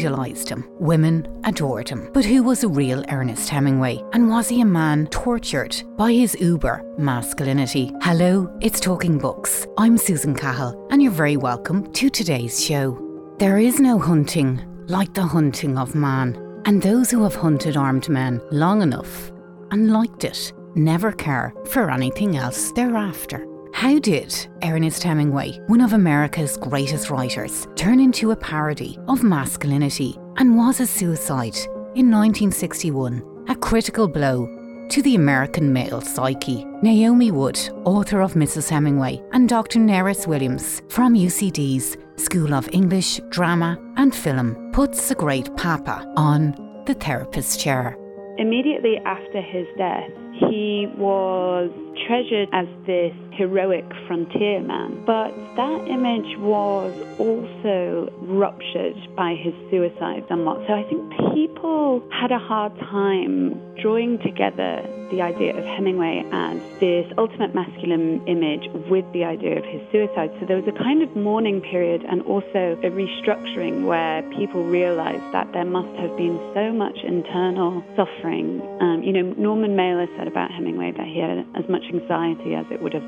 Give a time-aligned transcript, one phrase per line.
[0.00, 2.10] Idolised him, women adored him.
[2.14, 4.02] But who was a real Ernest Hemingway?
[4.14, 7.92] And was he a man tortured by his uber masculinity?
[8.00, 9.66] Hello, it's Talking Books.
[9.76, 12.98] I'm Susan Cahill, and you're very welcome to today's show.
[13.38, 18.08] There is no hunting like the hunting of man, and those who have hunted armed
[18.08, 19.30] men long enough
[19.70, 23.46] and liked it never care for anything else thereafter.
[23.72, 30.18] How did Ernest Hemingway, one of America's greatest writers, turn into a parody of masculinity
[30.36, 31.56] and was his suicide
[31.94, 34.46] in 1961 a critical blow
[34.90, 36.64] to the American male psyche?
[36.82, 38.68] Naomi Wood, author of Mrs.
[38.68, 39.78] Hemingway, and Dr.
[39.78, 46.82] Nerys Williams from UCD's School of English, Drama and Film puts a great papa on
[46.86, 47.96] the therapist's chair.
[48.36, 50.10] Immediately after his death,
[50.50, 51.70] he was
[52.06, 55.02] treasured as this heroic frontierman.
[55.06, 60.58] But that image was also ruptured by his suicide somewhat.
[60.66, 66.60] So I think people had a hard time drawing together the idea of Hemingway as
[66.80, 70.30] this ultimate masculine image with the idea of his suicide.
[70.38, 75.24] So there was a kind of mourning period and also a restructuring where people realized
[75.32, 78.60] that there must have been so much internal suffering.
[78.80, 82.66] Um, you know, Norman Mailer said about Hemingway that he had as much anxiety as
[82.70, 83.06] it would have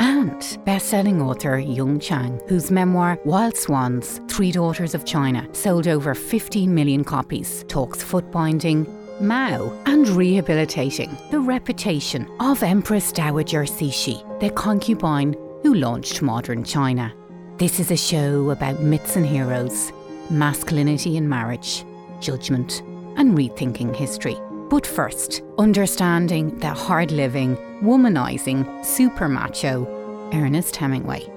[0.00, 6.14] And best-selling author Jung Chang, whose memoir Wild Swans: Three Daughters of China sold over
[6.14, 8.86] 15 million copies, talks foot binding,
[9.20, 17.12] Mao, and rehabilitating the reputation of Empress Dowager Cixi, the concubine who launched modern China.
[17.58, 19.92] This is a show about myths and heroes,
[20.30, 21.84] masculinity in marriage,
[22.20, 22.82] judgment,
[23.16, 24.36] and rethinking history.
[24.68, 29.86] But first, understanding the hard living, womanising, super macho
[30.32, 31.28] Ernest Hemingway.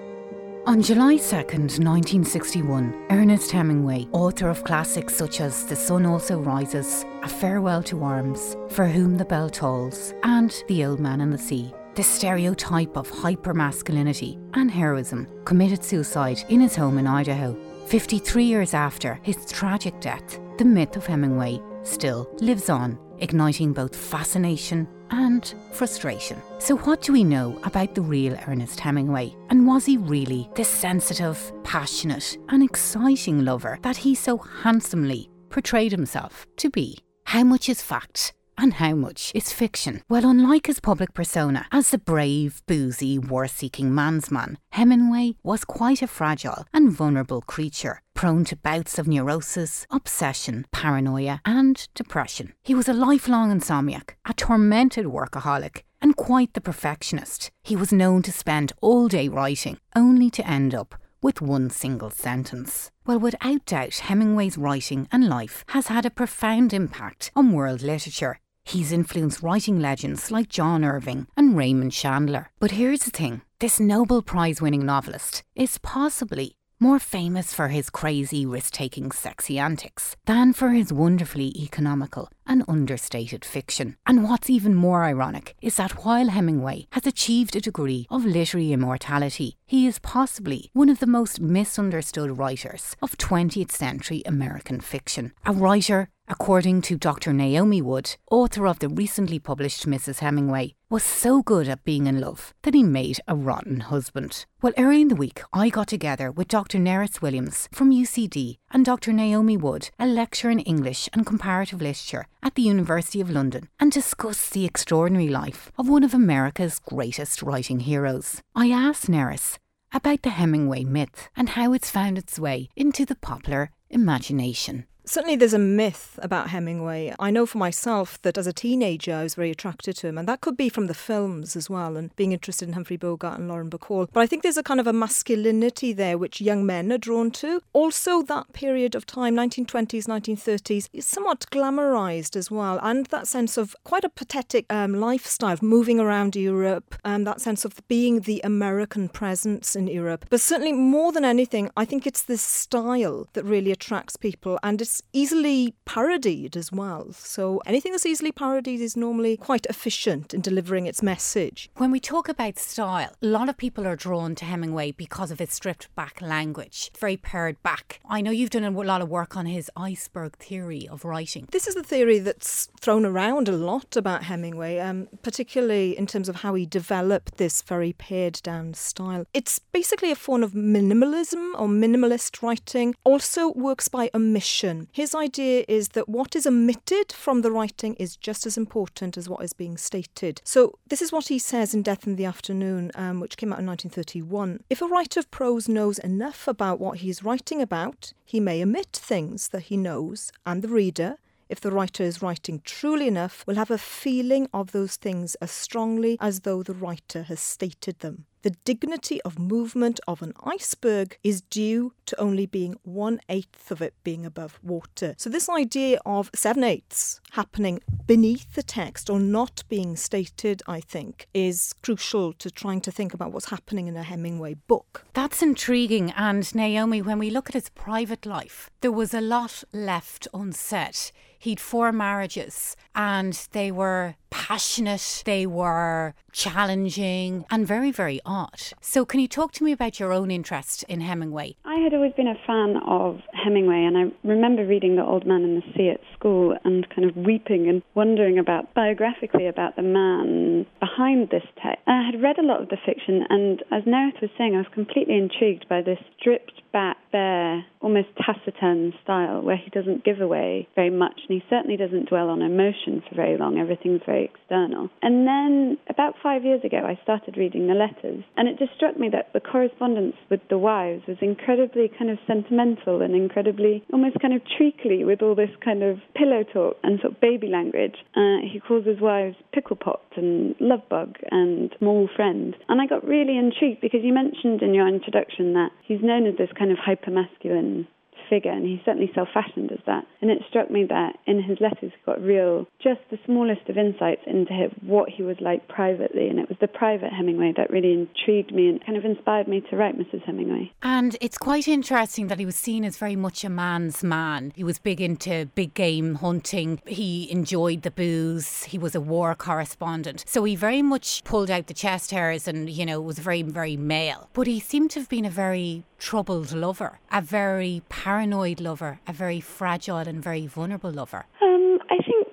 [0.68, 7.06] On July 2nd, 1961, Ernest Hemingway, author of classics such as The Sun Also Rises,
[7.22, 11.38] A Farewell to Arms, For Whom the Bell Tolls, and The Old Man and the
[11.38, 17.56] Sea, the stereotype of hypermasculinity and heroism, committed suicide in his home in Idaho.
[17.86, 23.96] 53 years after his tragic death, the myth of Hemingway still lives on igniting both
[23.96, 26.42] fascination and frustration.
[26.60, 29.36] So, what do we know about the real Ernest Hemingway?
[29.50, 35.92] And was he really the sensitive, passionate, and exciting lover that he so handsomely portrayed
[35.92, 37.00] himself to be?
[37.26, 38.34] How much is fact?
[38.58, 40.02] And how much is fiction?
[40.10, 45.66] Well, unlike his public persona as the brave, boozy, war seeking man's man, Hemingway was
[45.66, 52.54] quite a fragile and vulnerable creature prone to bouts of neurosis, obsession, paranoia, and depression.
[52.64, 57.52] He was a lifelong insomniac, a tormented workaholic, and quite the perfectionist.
[57.64, 62.10] He was known to spend all day writing, only to end up with one single
[62.10, 62.90] sentence.
[63.06, 68.40] Well, without doubt, Hemingway's writing and life has had a profound impact on world literature.
[68.68, 72.50] He's influenced writing legends like John Irving and Raymond Chandler.
[72.60, 77.90] But here's the thing this Nobel Prize winning novelist is possibly more famous for his
[77.90, 83.98] crazy, risk taking, sexy antics than for his wonderfully economical and understated fiction.
[84.06, 88.72] And what's even more ironic is that while Hemingway has achieved a degree of literary
[88.72, 95.34] immortality, he is possibly one of the most misunderstood writers of 20th century American fiction.
[95.46, 97.34] A writer according to Dr.
[97.34, 100.20] Naomi Wood, author of the recently published Mrs.
[100.20, 104.46] Hemingway, was so good at being in love that he made a rotten husband.
[104.62, 106.78] Well, early in the week, I got together with Dr.
[106.78, 109.12] Nerys Williams from UCD and Dr.
[109.12, 113.92] Naomi Wood, a lecturer in English and comparative literature at the University of London, and
[113.92, 118.42] discussed the extraordinary life of one of America's greatest writing heroes.
[118.56, 119.58] I asked Nerys
[119.92, 124.86] about the Hemingway myth and how it's found its way into the popular imagination.
[125.08, 127.14] Certainly, there's a myth about Hemingway.
[127.20, 130.28] I know for myself that as a teenager, I was very attracted to him, and
[130.28, 133.48] that could be from the films as well, and being interested in Humphrey Bogart and
[133.48, 134.10] Lauren Bacall.
[134.12, 137.30] But I think there's a kind of a masculinity there which young men are drawn
[137.32, 137.62] to.
[137.72, 143.58] Also, that period of time, 1920s, 1930s, is somewhat glamorized as well, and that sense
[143.58, 148.42] of quite a pathetic um, lifestyle, moving around Europe, and that sense of being the
[148.44, 150.26] American presence in Europe.
[150.32, 154.82] But certainly, more than anything, I think it's this style that really attracts people, and
[154.82, 157.12] it's easily parodied as well.
[157.14, 161.70] So anything that's easily parodied is normally quite efficient in delivering its message.
[161.78, 165.40] When we talk about style, a lot of people are drawn to Hemingway because of
[165.40, 168.00] his stripped back language, very pared back.
[168.10, 171.48] I know you've done a lot of work on his iceberg theory of writing.
[171.52, 176.30] This is the theory that's thrown around a lot about Hemingway, um, particularly in terms
[176.30, 179.26] of how he developed this very pared down style.
[179.34, 184.85] It's basically a form of minimalism or minimalist writing, also works by omission.
[184.92, 189.30] His idea is that what is omitted from the writing is just as important as
[189.30, 190.42] what is being stated.
[190.44, 193.60] So, this is what he says in Death in the Afternoon, um, which came out
[193.60, 194.64] in 1931.
[194.70, 198.62] If a writer of prose knows enough about what he is writing about, he may
[198.62, 201.18] omit things that he knows, and the reader,
[201.50, 205.52] if the writer is writing truly enough, will have a feeling of those things as
[205.52, 208.26] strongly as though the writer has stated them.
[208.46, 213.82] The dignity of movement of an iceberg is due to only being one eighth of
[213.82, 215.16] it being above water.
[215.18, 220.80] So, this idea of seven eighths happening beneath the text or not being stated, I
[220.80, 225.06] think, is crucial to trying to think about what's happening in a Hemingway book.
[225.14, 226.12] That's intriguing.
[226.12, 231.12] And Naomi, when we look at his private life, there was a lot left unsaid.
[231.40, 238.62] He'd four marriages and they were passionate, they were challenging, and very, very odd.
[238.82, 241.56] So, can you talk to me about your own interest in Hemingway?
[241.64, 245.44] I had always been a fan of Hemingway, and I remember reading The Old Man
[245.44, 249.84] and the Sea at school and kind of weeping and wondering about biographically about the
[249.84, 251.82] man behind this text.
[251.88, 254.74] I had read a lot of the fiction, and as Nerys was saying, I was
[254.74, 260.68] completely intrigued by this stripped back, bare, almost taciturn style where he doesn't give away
[260.76, 263.58] very much, and he certainly doesn't dwell on emotion for very long.
[263.58, 264.90] Everything's very external.
[265.02, 269.00] And then about five years ago, I started reading the letters, and it just struck
[269.00, 274.20] me that the correspondence with the wives was incredibly kind of sentimental and incredibly almost
[274.22, 277.96] kind of treacly with all this kind of pillow talk and sort of baby language.
[278.16, 282.56] Uh, he calls his wives pickle pot and love bug and small friend.
[282.68, 286.38] And I got really intrigued because you mentioned in your introduction that he's known as
[286.38, 287.88] this kind of hyper masculine
[288.30, 290.06] figure, and he certainly self-fashioned as that.
[290.22, 293.78] And it struck me that in his letters, he got real, just the smallest of
[293.78, 297.70] insights into him, what he was like privately, and it was the private Hemingway that
[297.70, 300.24] really intrigued me and kind of inspired me to write Mrs.
[300.24, 300.72] Hemingway.
[300.82, 304.52] And it's quite interesting that he was seen as very much a man's man.
[304.56, 306.82] He was big into big game hunting.
[306.86, 308.64] He enjoyed the booze.
[308.66, 310.24] He was a war correspondent.
[310.28, 313.78] So he very much pulled out the chest hairs and, you know, was very, very
[313.78, 314.30] male.
[314.34, 318.15] But he seemed to have been a very troubled lover, a very paranoid
[318.62, 321.26] lover, a very fragile and very vulnerable lover?
[321.42, 322.28] Um, I think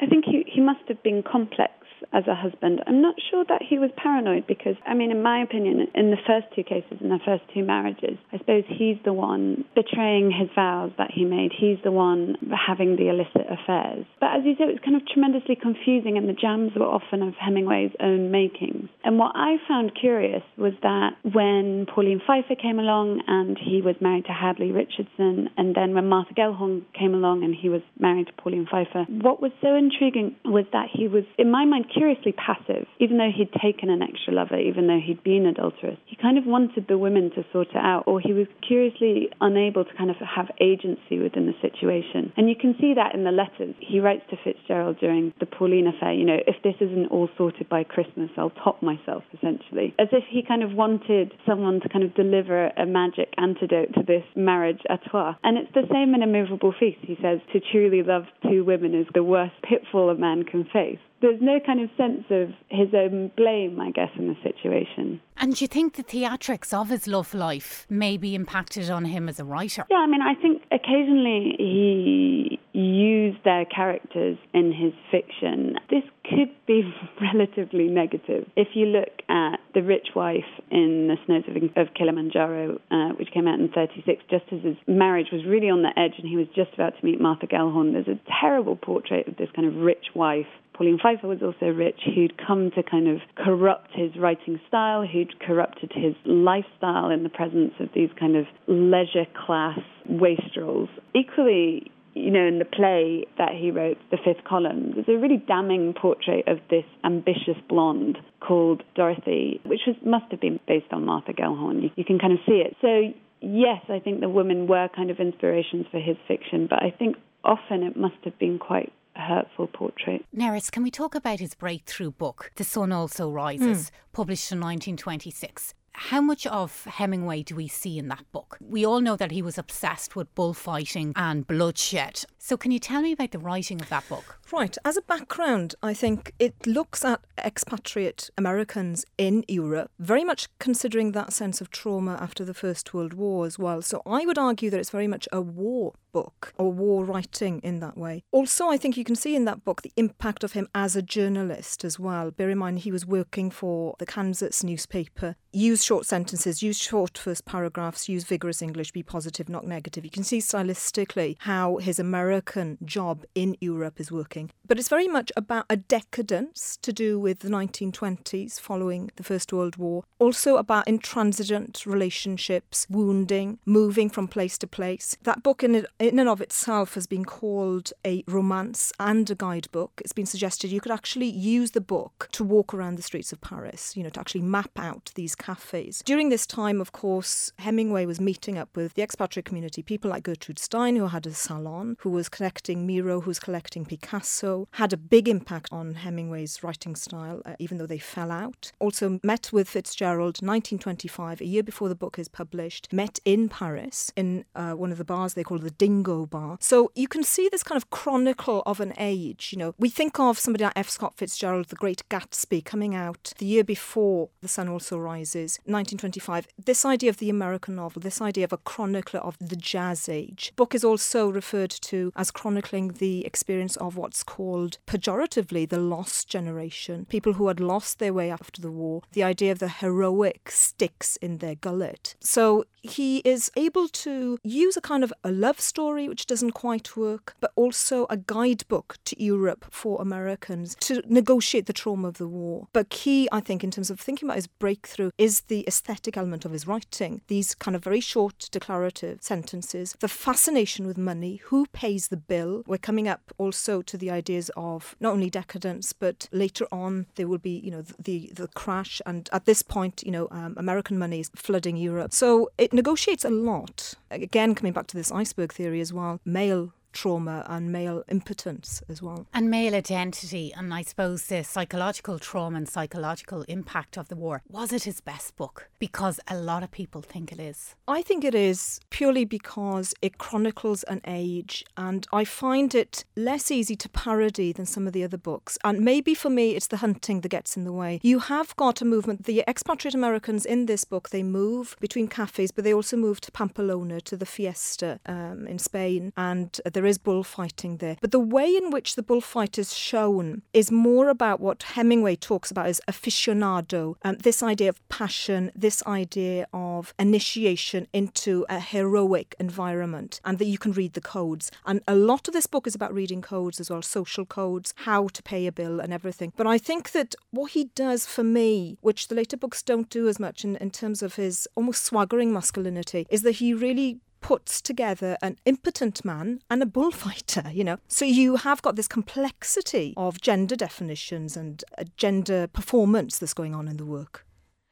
[0.00, 1.72] I think he, he must have been complex
[2.12, 2.80] as a husband.
[2.86, 6.16] I'm not sure that he was paranoid because, I mean, in my opinion, in the
[6.26, 10.48] first two cases, in the first two marriages, I suppose he's the one betraying his
[10.54, 11.52] vows that he made.
[11.56, 14.06] He's the one having the illicit affairs.
[14.20, 17.22] But as you say, it was kind of tremendously confusing, and the jams were often
[17.22, 18.88] of Hemingway's own makings.
[19.04, 23.96] And what I found curious was that when Pauline Pfeiffer came along and he was
[24.00, 28.26] married to Hadley Richardson, and then when Martha Gellhorn came along and he was married
[28.26, 32.32] to Pauline Pfeiffer, what was so intriguing was that he was, in my mind, curiously
[32.32, 32.86] passive.
[32.98, 36.46] Even though he'd taken an extra lover, even though he'd been adulterous, he kind of
[36.46, 40.16] wanted the women to sort it out, or he was curiously unable to kind of
[40.16, 42.32] have agency within the situation.
[42.36, 43.74] And you can see that in the letters.
[43.80, 47.68] He writes to Fitzgerald during the Pauline affair, you know, if this isn't all sorted
[47.68, 49.94] by Christmas, I'll top myself, essentially.
[49.98, 54.02] As if he kind of wanted someone to kind of deliver a magic antidote to
[54.02, 55.34] this marriage à trois.
[55.44, 56.98] And it's the same in A Movable Feast.
[57.02, 60.98] He says, to truly love two women is the worst pitfall a man can face
[61.22, 65.20] there's no kind of sense of his own blame, I guess, in the situation.
[65.38, 69.40] And do you think the theatrics of his love life maybe impacted on him as
[69.40, 69.84] a writer?
[69.90, 75.76] Yeah, I mean, I think occasionally he used their characters in his fiction.
[75.90, 76.82] This could be
[77.20, 78.48] relatively negative.
[78.56, 83.30] If you look at The Rich Wife in The Snows of, of Kilimanjaro, uh, which
[83.32, 86.36] came out in 36, just as his marriage was really on the edge and he
[86.36, 89.76] was just about to meet Martha Gellhorn, there's a terrible portrait of this kind of
[89.76, 94.58] rich wife Pauline Pfeiffer was also rich, who'd come to kind of corrupt his writing
[94.68, 100.88] style, who'd corrupted his lifestyle in the presence of these kind of leisure class wastrels.
[101.14, 105.42] Equally, you know, in the play that he wrote, The Fifth Column, there's a really
[105.46, 111.04] damning portrait of this ambitious blonde called Dorothy, which was, must have been based on
[111.04, 111.82] Martha Gellhorn.
[111.82, 112.76] You, you can kind of see it.
[112.80, 116.90] So, yes, I think the women were kind of inspirations for his fiction, but I
[116.90, 120.24] think often it must have been quite hurtful portrait.
[120.34, 123.90] Nerys, can we talk about his breakthrough book, The Sun Also Rises, mm.
[124.12, 125.74] published in 1926?
[125.94, 128.56] How much of Hemingway do we see in that book?
[128.60, 132.24] We all know that he was obsessed with bullfighting and bloodshed.
[132.38, 134.38] So, can you tell me about the writing of that book?
[134.50, 134.76] Right.
[134.84, 141.12] As a background, I think it looks at expatriate Americans in Europe, very much considering
[141.12, 143.82] that sense of trauma after the First World War as well.
[143.82, 147.80] So, I would argue that it's very much a war book or war writing in
[147.80, 148.22] that way.
[148.30, 151.02] Also, I think you can see in that book the impact of him as a
[151.02, 152.30] journalist as well.
[152.30, 155.36] Bear in mind, he was working for the Kansas newspaper.
[155.52, 160.04] Use short sentences, use short first paragraphs, use vigorous English, be positive, not negative.
[160.04, 164.50] You can see stylistically how his American job in Europe is working.
[164.66, 169.52] But it's very much about a decadence to do with the 1920s following the First
[169.52, 175.16] World War, also about intransigent relationships, wounding, moving from place to place.
[175.22, 179.92] That book in in and of itself has been called a romance and a guidebook.
[180.00, 183.40] It's been suggested you could actually use the book to walk around the streets of
[183.40, 186.02] Paris, you know, to actually map out these cafes.
[186.04, 190.24] During this time, of course, Hemingway was meeting up with the expatriate community, people like
[190.24, 194.92] Gertrude Stein, who had a salon, who was collecting Miro, who was collecting Picasso, had
[194.92, 198.72] a big impact on Hemingway's writing style, uh, even though they fell out.
[198.80, 204.12] Also met with Fitzgerald 1925, a year before the book is published, met in Paris
[204.16, 206.56] in uh, one of the bars they call the Ding bingo bar.
[206.60, 209.50] So you can see this kind of chronicle of an age.
[209.52, 210.88] You know, we think of somebody like F.
[210.88, 216.48] Scott Fitzgerald, The Great Gatsby, coming out the year before The Sun Also Rises, 1925.
[216.64, 220.52] This idea of the American novel, this idea of a chronicler of the jazz age.
[220.56, 226.26] Book is also referred to as chronicling the experience of what's called pejoratively the lost
[226.28, 229.02] generation, people who had lost their way after the war.
[229.12, 232.14] The idea of the heroic sticks in their gullet.
[232.20, 236.96] So he is able to use a kind of a love story which doesn't quite
[236.96, 242.28] work, but also a guidebook to Europe for Americans to negotiate the trauma of the
[242.28, 242.68] war.
[242.72, 246.44] But key, I think, in terms of thinking about his breakthrough is the aesthetic element
[246.44, 247.20] of his writing.
[247.28, 252.62] These kind of very short declarative sentences, the fascination with money, who pays the bill.
[252.66, 257.28] We're coming up also to the ideas of not only decadence, but later on there
[257.28, 260.98] will be, you know, the the crash, and at this point, you know, um, American
[260.98, 262.12] money is flooding Europe.
[262.12, 263.94] So it negotiates a lot.
[264.10, 269.02] Again, coming back to this iceberg theory as well, male trauma and male impotence as
[269.02, 269.26] well.
[269.32, 274.42] And male identity, and I suppose the psychological trauma and psychological impact of the war.
[274.48, 275.68] Was it his best book?
[275.78, 277.74] Because a lot of people think it is.
[277.88, 283.50] I think it is purely because it chronicles an age, and I find it less
[283.50, 285.58] easy to parody than some of the other books.
[285.64, 288.00] And maybe for me, it's the hunting that gets in the way.
[288.02, 289.24] You have got a movement.
[289.24, 293.32] The expatriate Americans in this book, they move between cafes, but they also move to
[293.32, 297.96] Pamplona, to the fiesta um, in Spain, and the there is bullfighting there.
[298.00, 302.50] But the way in which the bullfight is shown is more about what Hemingway talks
[302.50, 309.36] about as aficionado, um, this idea of passion, this idea of initiation into a heroic
[309.38, 311.52] environment, and that you can read the codes.
[311.64, 315.06] And a lot of this book is about reading codes as well, social codes, how
[315.06, 316.32] to pay a bill, and everything.
[316.36, 320.08] But I think that what he does for me, which the later books don't do
[320.08, 324.62] as much in, in terms of his almost swaggering masculinity, is that he really puts
[324.62, 327.76] together an impotent man and a bullfighter, you know.
[327.88, 331.62] So you have got this complexity of gender definitions and
[331.96, 334.24] gender performance that's going on in the work.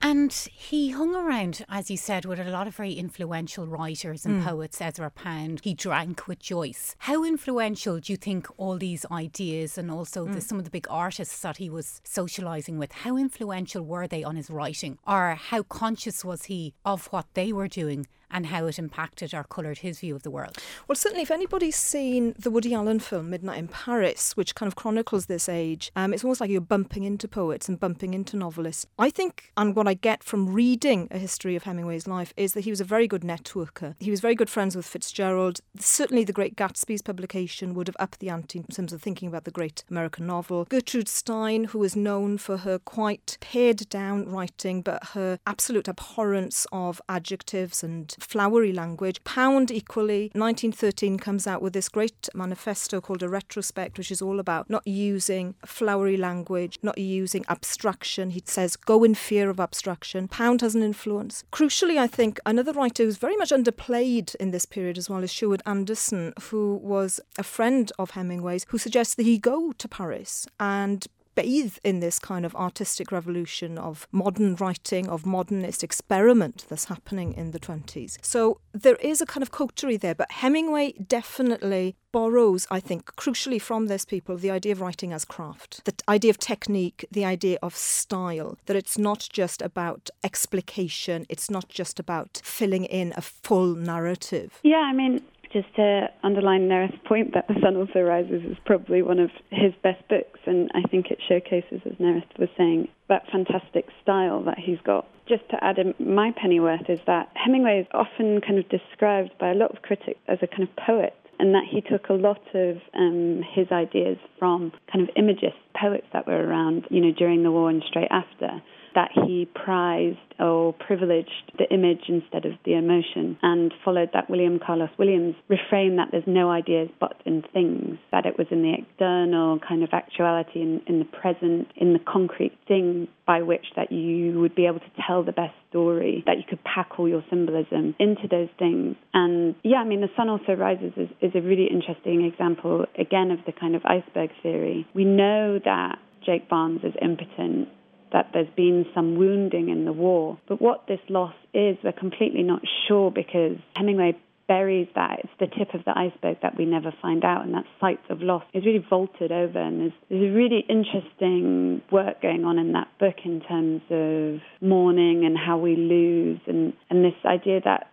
[0.02, 4.40] And he hung around, as you said, with a lot of very influential writers and
[4.40, 4.44] mm.
[4.46, 5.60] poets, Ezra Pound.
[5.62, 6.96] He drank with Joyce.
[7.00, 10.32] How influential do you think all these ideas and also mm.
[10.32, 14.24] the, some of the big artists that he was socialising with, how influential were they
[14.24, 14.98] on his writing?
[15.06, 19.44] Or how conscious was he of what they were doing and how it impacted or
[19.44, 20.56] coloured his view of the world?
[20.88, 24.76] Well, certainly, if anybody's seen the Woody Allen film Midnight in Paris, which kind of
[24.76, 28.86] chronicles this age, um, it's almost like you're bumping into poets and bumping into novelists.
[28.98, 32.62] I think, and what I get from reading a history of Hemingway's life is that
[32.62, 33.94] he was a very good networker.
[34.00, 35.60] He was very good friends with Fitzgerald.
[35.78, 39.44] Certainly, The Great Gatsby's publication would have upped the ante in terms of thinking about
[39.44, 40.66] the great American novel.
[40.66, 46.66] Gertrude Stein, who is known for her quite pared down writing, but her absolute abhorrence
[46.72, 49.22] of adjectives and flowery language.
[49.24, 54.40] Pound equally, 1913 comes out with this great manifesto called A Retrospect, which is all
[54.40, 58.30] about not using flowery language, not using abstraction.
[58.30, 60.28] He says, go in fear of abstraction.
[60.28, 61.44] Pound has an influence.
[61.52, 65.32] Crucially, I think another writer who's very much underplayed in this period as well is
[65.32, 70.46] Sherwood Anderson, who was a friend of Hemingway's, who suggests that he go to Paris
[70.58, 76.86] and bathe in this kind of artistic revolution of modern writing, of modernist experiment that's
[76.86, 78.18] happening in the 20s.
[78.22, 83.60] So there is a kind of coterie there, but Hemingway definitely borrows, I think, crucially
[83.60, 87.58] from those people, the idea of writing as craft, the idea of technique, the idea
[87.62, 93.20] of style, that it's not just about explication, it's not just about filling in a
[93.20, 94.58] full narrative.
[94.62, 95.22] Yeah, I mean,
[95.52, 99.72] just to underline Nerys's point that The Sun Also Rises is probably one of his
[99.82, 104.58] best books, and I think it showcases, as Nereth was saying, that fantastic style that
[104.58, 105.06] he's got.
[105.28, 109.50] Just to add in my pennyworth is that Hemingway is often kind of described by
[109.50, 112.42] a lot of critics as a kind of poet and that he took a lot
[112.54, 117.42] of um, his ideas from kind of imagist poets that were around, you know, during
[117.42, 118.60] the war and straight after
[118.94, 124.58] that he prized or privileged the image instead of the emotion and followed that William
[124.64, 128.74] Carlos Williams refrain that there's no ideas but in things, that it was in the
[128.74, 133.92] external kind of actuality, in, in the present, in the concrete thing by which that
[133.92, 137.24] you would be able to tell the best story, that you could pack all your
[137.30, 138.96] symbolism into those things.
[139.14, 143.30] And yeah, I mean, The Sun Also Rises is, is a really interesting example, again,
[143.30, 144.86] of the kind of iceberg theory.
[144.94, 147.68] We know that Jake Barnes is impotent
[148.12, 150.38] that there's been some wounding in the war.
[150.48, 154.16] But what this loss is, we're completely not sure because Hemingway
[154.50, 155.20] buries that.
[155.20, 158.20] It's the tip of the iceberg that we never find out, and that sites of
[158.20, 159.60] loss is really vaulted over.
[159.60, 164.40] And there's, there's a really interesting work going on in that book in terms of
[164.60, 167.92] mourning and how we lose, and, and this idea that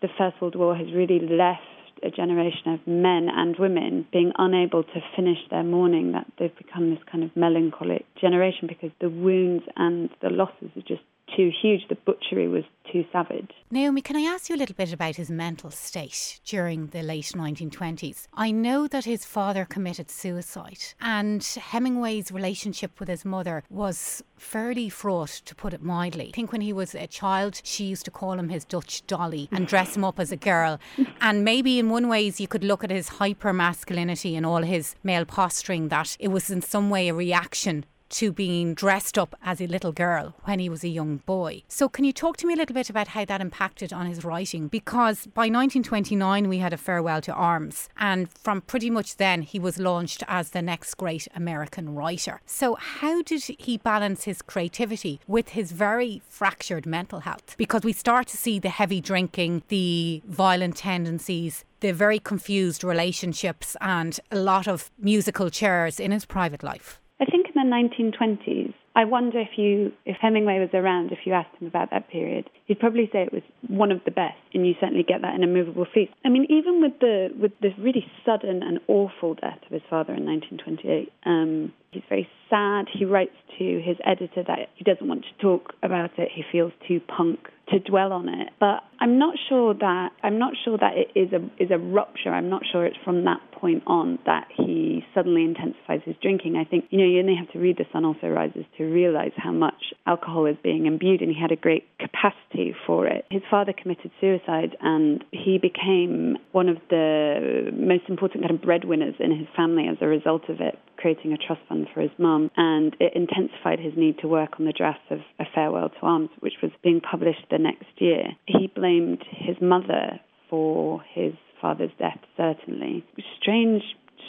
[0.00, 1.62] the First World War has really left
[2.02, 6.90] a generation of men and women being unable to finish their mourning, that they've become
[6.90, 11.02] this kind of melancholic generation because the wounds and the losses are just
[11.34, 11.82] too huge.
[11.88, 13.50] The butchery was too savage.
[13.70, 17.32] Naomi, can I ask you a little bit about his mental state during the late
[17.34, 18.28] 1920s?
[18.34, 24.88] I know that his father committed suicide, and Hemingway's relationship with his mother was fairly
[24.88, 26.28] fraught, to put it mildly.
[26.28, 29.48] I think when he was a child, she used to call him his Dutch dolly
[29.50, 30.78] and dress him up as a girl.
[31.20, 34.94] And maybe in one ways you could look at his hyper masculinity and all his
[35.02, 39.60] male posturing that it was in some way a reaction to being dressed up as
[39.60, 41.62] a little girl when he was a young boy.
[41.68, 44.24] So, can you talk to me a little bit about how that impacted on his
[44.24, 44.68] writing?
[44.68, 49.58] Because by 1929, we had a farewell to arms, and from pretty much then, he
[49.58, 52.40] was launched as the next great American writer.
[52.46, 57.54] So, how did he balance his creativity with his very fractured mental health?
[57.56, 63.76] Because we start to see the heavy drinking, the violent tendencies, the very confused relationships,
[63.80, 67.00] and a lot of musical chairs in his private life.
[67.20, 71.34] I think in the 1920s, I wonder if you, if Hemingway was around, if you
[71.34, 74.66] asked him about that period, he'd probably say it was one of the best, and
[74.66, 76.12] you certainly get that in A Movable Feast.
[76.24, 80.14] I mean, even with the with the really sudden and awful death of his father
[80.14, 82.86] in 1928, um, he's very sad.
[82.90, 86.30] He writes to his editor that he doesn't want to talk about it.
[86.34, 88.48] He feels too punk to dwell on it.
[88.58, 92.30] But I'm not sure that I'm not sure that it is a is a rupture.
[92.30, 96.56] I'm not sure it's from that point on that he suddenly intensifies his drinking.
[96.56, 99.32] I think you know you only have to read The Sun Also Rises to realize
[99.36, 103.24] how much alcohol is being imbued, and he had a great capacity for it.
[103.30, 109.14] His father committed suicide, and he became one of the most important kind of breadwinners
[109.18, 112.50] in his family as a result of it, creating a trust fund for his mum,
[112.56, 116.30] and it intensified his need to work on the draft of A Farewell to Arms,
[116.40, 118.28] which was being published the next year.
[118.46, 118.85] He blamed
[119.30, 123.04] his mother for his father's death, certainly.
[123.40, 123.82] Strange,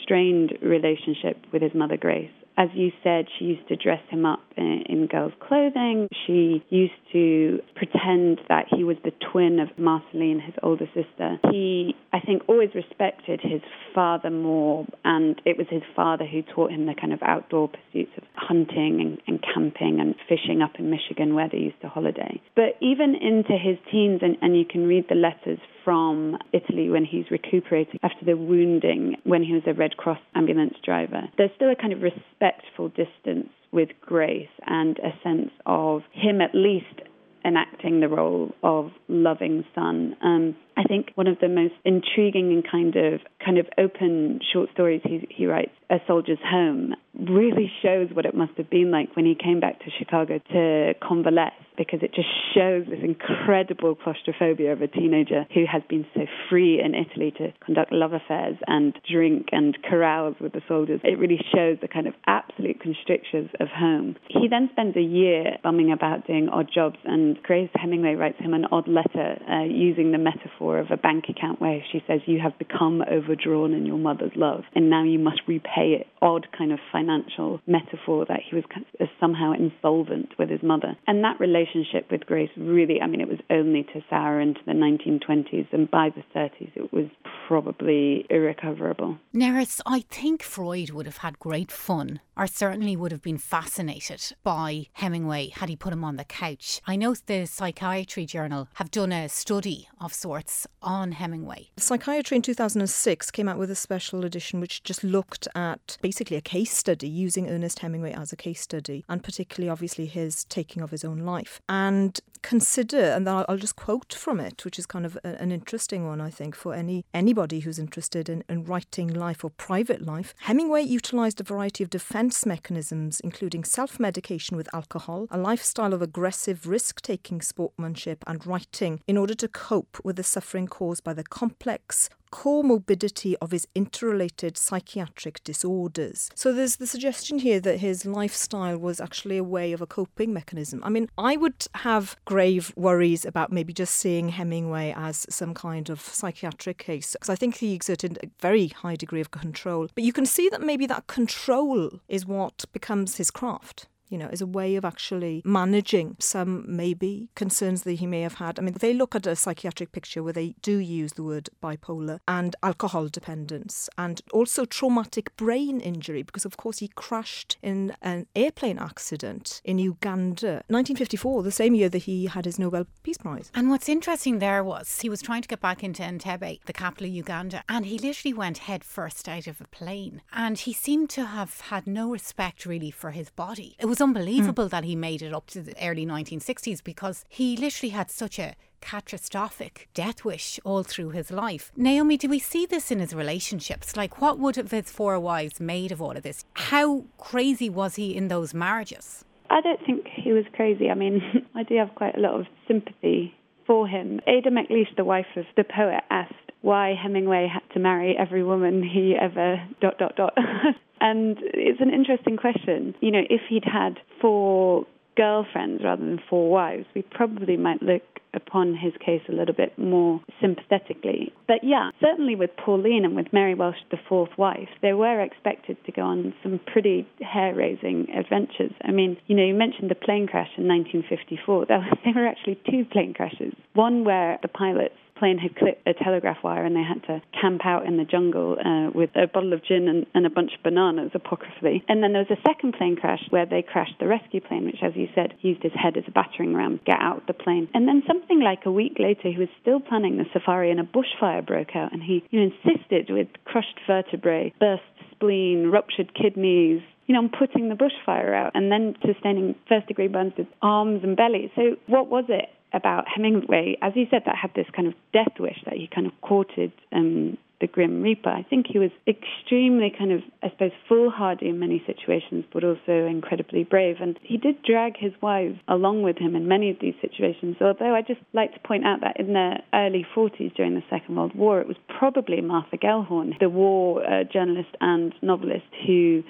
[0.04, 4.40] strained relationship with his mother, Grace as you said, she used to dress him up
[4.58, 6.08] in, in, girls' clothing.
[6.26, 11.38] She used to pretend that he was the twin of Marceline, his older sister.
[11.52, 13.62] He, I think, always respected his
[13.94, 18.12] father more, and it was his father who taught him the kind of outdoor pursuits
[18.18, 22.42] of hunting and, and camping and fishing up in Michigan where they used to holiday.
[22.56, 27.06] But even into his teens, and, and you can read the letters from Italy when
[27.06, 31.22] he's recuperating after the wounding when he was a Red Cross ambulance driver.
[31.38, 32.02] There's still a kind of
[32.48, 37.02] respectful distance with Grace and a sense of him at least
[37.46, 40.16] enacting the role of loving son.
[40.24, 44.70] Um, I think one of the most intriguing and kind of kind of open short
[44.74, 49.16] stories he, he writes, A Soldier's Home, really shows what it must have been like
[49.16, 54.74] when he came back to Chicago to convalesce because it just shows this incredible claustrophobia
[54.74, 58.98] of a teenager who has been so free in Italy to conduct love affairs and
[59.10, 61.00] drink and carouse with the soldiers.
[61.04, 64.16] It really shows the kind of absolute constrictions of home.
[64.28, 68.54] He then spends a year bumming about doing odd jobs, and Grace Hemingway writes him
[68.54, 72.40] an odd letter uh, using the metaphor of a bank account where she says, You
[72.42, 76.08] have become overdrawn in your mother's love, and now you must repay it.
[76.22, 80.98] Odd kind of financial metaphor that he was uh, somehow insolvent with his mother.
[81.08, 84.74] And that relationship with Grace really, I mean, it was only to sour into the
[84.74, 87.06] 1920s, and by the 30s, it was
[87.48, 89.18] probably irrecoverable.
[89.34, 94.36] Nerys, I think Freud would have had great fun, or certainly would have been fascinated
[94.44, 96.82] by Hemingway had he put him on the couch.
[96.86, 101.70] I know the Psychiatry Journal have done a study of sorts on Hemingway.
[101.78, 106.42] Psychiatry in 2006 came out with a special edition which just looked at basically a
[106.42, 110.92] case study using Ernest Hemingway as a case study, and particularly, obviously, his taking of
[110.92, 115.18] his own life and consider, and I'll just quote from it, which is kind of
[115.24, 119.50] an interesting one, I think, for any anybody who's interested in, in writing life or
[119.50, 120.34] private life.
[120.40, 126.02] Hemingway utilised a variety of defence mechanisms, including self medication with alcohol, a lifestyle of
[126.02, 131.14] aggressive, risk taking sportsmanship, and writing in order to cope with the suffering caused by
[131.14, 136.30] the complex, comorbidity of his interrelated psychiatric disorders.
[136.36, 140.34] So there's the suggestion here that his lifestyle was actually a way of a coping
[140.34, 140.82] mechanism.
[140.84, 145.90] I mean, I would have grave worries about maybe just seeing Hemingway as some kind
[145.90, 149.90] of psychiatric case because I think he exerted a very high degree of control.
[149.94, 154.30] But you can see that maybe that control is what becomes his craft you know,
[154.32, 158.60] as a way of actually managing some maybe concerns that he may have had.
[158.60, 162.20] I mean, they look at a psychiatric picture where they do use the word bipolar
[162.28, 168.28] and alcohol dependence and also traumatic brain injury because, of course, he crashed in an
[168.36, 173.52] airplane accident in Uganda, 1954, the same year that he had his Nobel Peace Prize.
[173.54, 177.08] And what's interesting there was he was trying to get back into Entebbe, the capital
[177.08, 180.22] of Uganda, and he literally went head first out of a plane.
[180.32, 183.76] And he seemed to have had no respect really for his body.
[183.80, 184.70] It was was unbelievable mm.
[184.70, 188.56] that he made it up to the early 1960s because he literally had such a
[188.80, 191.72] catastrophic death wish all through his life.
[191.76, 193.98] Naomi, do we see this in his relationships?
[193.98, 196.46] Like, what would have his four wives made of all of this?
[196.54, 199.26] How crazy was he in those marriages?
[199.50, 200.90] I don't think he was crazy.
[200.90, 201.22] I mean,
[201.56, 203.34] I do have quite a lot of sympathy
[203.66, 204.20] for him.
[204.28, 208.84] Ada MacLeish, the wife of the poet, asked why Hemingway had to marry every woman
[208.84, 210.38] he ever dot dot dot.
[211.00, 212.96] And it's an interesting question.
[213.02, 218.04] You know, if he'd had four girlfriends rather than four wives, we probably might look
[218.34, 221.34] upon his case a little bit more sympathetically.
[221.48, 225.78] But yeah, certainly with Pauline and with Mary Welsh, the fourth wife, they were expected
[225.86, 228.74] to go on some pretty hair raising adventures.
[228.84, 231.66] I mean, you know, you mentioned the plane crash in 1954.
[232.08, 233.54] There were actually two plane crashes.
[233.74, 237.66] One where the pilots plane had clipped a telegraph wire and they had to camp
[237.66, 240.64] out in the jungle uh, with a bottle of gin and, and, a bunch of
[240.64, 241.84] bananas, apocryphally.
[241.88, 244.84] And then there was a second plane crash where they crashed the rescue plane, which,
[244.84, 247.70] as you said, used his head as a battering ram, to get out the plane.
[247.74, 250.84] And then something like a week later, he was still planning the safari and a
[250.84, 256.82] bushfire broke out and he you know, insisted with crushed vertebrae, burst spleen, ruptured kidneys,
[257.08, 261.02] you know, on putting the bushfire out and then sustaining first degree burns with arms
[261.04, 261.52] and belly.
[261.56, 265.40] So, what was it about Hemingway, as he said, that had this kind of death
[265.40, 268.30] wish that he kind of courted um, the Grim Reaper.
[268.30, 273.08] I think he was extremely kind of, I suppose, foolhardy in many situations, but also
[273.08, 273.98] incredibly brave.
[274.00, 277.58] And he did drag his wives along with him in many of these situations.
[277.60, 281.16] Although I just like to point out that in the early 40s during the Second
[281.16, 286.24] World War, it was probably Martha Gellhorn, the war uh, journalist and novelist, who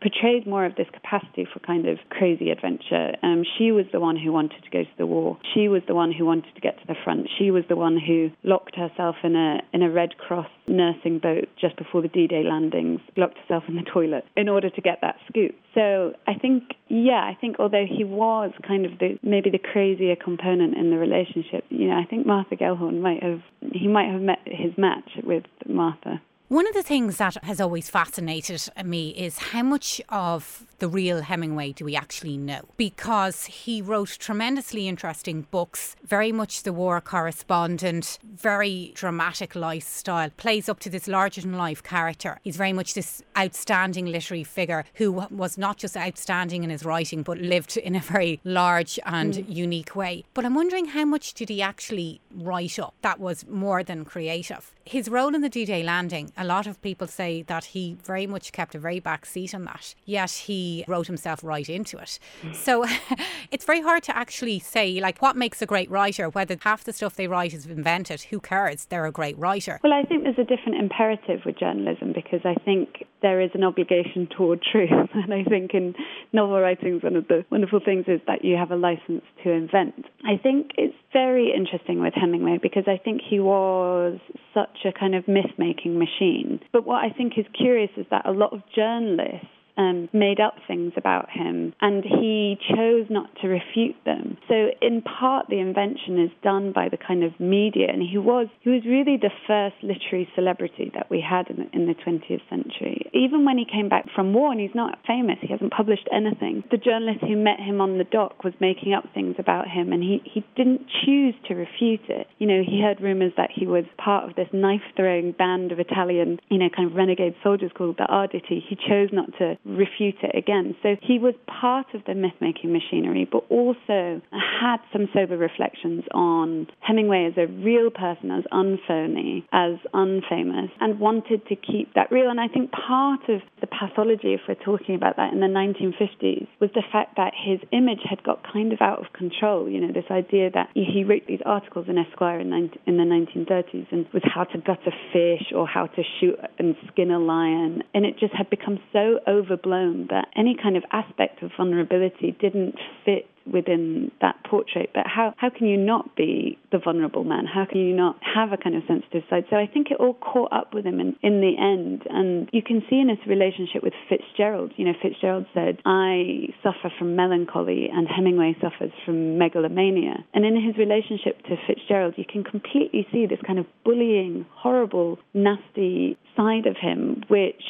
[0.00, 3.14] portrayed more of this capacity for kind of crazy adventure.
[3.22, 5.38] Um, she was the one who wanted to go to the war.
[5.54, 7.28] She was the one who wanted to get to the front.
[7.38, 11.48] She was the one who locked herself in a in a Red Cross nursing boat
[11.60, 15.16] just before the D-Day landings, locked herself in the toilet in order to get that
[15.28, 15.54] scoop.
[15.74, 20.16] So I think, yeah, I think although he was kind of the maybe the crazier
[20.16, 23.40] component in the relationship, you know, I think Martha Gellhorn might have
[23.72, 26.20] he might have met his match with Martha.
[26.52, 31.22] One of the things that has always fascinated me is how much of the real
[31.22, 32.62] Hemingway do we actually know?
[32.76, 40.68] Because he wrote tremendously interesting books, very much the war correspondent, very dramatic lifestyle, plays
[40.68, 42.40] up to this larger than life character.
[42.42, 47.22] He's very much this outstanding literary figure who was not just outstanding in his writing,
[47.22, 49.54] but lived in a very large and mm.
[49.54, 50.24] unique way.
[50.34, 54.72] But I'm wondering how much did he actually write up that was more than creative?
[54.84, 58.26] His role in the D Day landing, a lot of people say that he very
[58.26, 62.18] much kept a very back seat on that, yet he wrote himself right into it.
[62.42, 62.54] Mm.
[62.54, 62.84] So
[63.50, 66.92] it's very hard to actually say, like, what makes a great writer, whether half the
[66.92, 68.86] stuff they write is invented, who cares?
[68.86, 69.80] They're a great writer.
[69.82, 73.64] Well, I think there's a different imperative with journalism because I think there is an
[73.64, 74.90] obligation toward truth.
[75.14, 75.94] And I think in
[76.32, 80.06] novel writing, one of the wonderful things is that you have a license to invent.
[80.24, 84.18] I think it's very interesting with Hemingway because I think he was
[84.52, 86.60] such a kind of myth making machine.
[86.72, 90.54] But what I think is curious is that a lot of journalists um, made up
[90.66, 94.36] things about him, and he chose not to refute them.
[94.48, 98.48] So, in part, the invention is done by the kind of media, and he was
[98.60, 102.42] he was really the first literary celebrity that we had in the, in the 20th
[102.50, 103.10] century.
[103.14, 106.62] Even when he came back from war, and he's not famous, he hasn't published anything.
[106.70, 110.02] The journalist who met him on the dock was making up things about him, and
[110.02, 112.26] he he didn't choose to refute it.
[112.38, 116.38] You know, he heard rumors that he was part of this knife-throwing band of Italian,
[116.50, 118.60] you know, kind of renegade soldiers called the Arditi.
[118.68, 120.74] He chose not to refute it again.
[120.82, 126.04] So he was part of the myth making machinery, but also had some sober reflections
[126.12, 132.10] on Hemingway as a real person, as unphony, as unfamous, and wanted to keep that
[132.10, 132.30] real.
[132.30, 136.48] And I think part of the pathology, if we're talking about that in the 1950s,
[136.60, 139.68] was the fact that his image had got kind of out of control.
[139.68, 142.52] You know, this idea that he wrote these articles in Esquire in,
[142.86, 146.74] in the 1930s and was how to gut a fish or how to shoot and
[146.88, 150.84] skin a lion, and it just had become so over overblown that any kind of
[150.92, 154.90] aspect of vulnerability didn't fit within that portrait.
[154.94, 157.44] But how, how can you not be the vulnerable man?
[157.44, 159.44] How can you not have a kind of sensitive side?
[159.50, 162.02] So I think it all caught up with him in, in the end.
[162.08, 166.92] And you can see in his relationship with Fitzgerald, you know, Fitzgerald said, I suffer
[166.96, 170.24] from melancholy and Hemingway suffers from megalomania.
[170.34, 175.18] And in his relationship to Fitzgerald, you can completely see this kind of bullying, horrible,
[175.34, 177.62] nasty side of him, which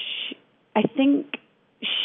[0.76, 1.36] I think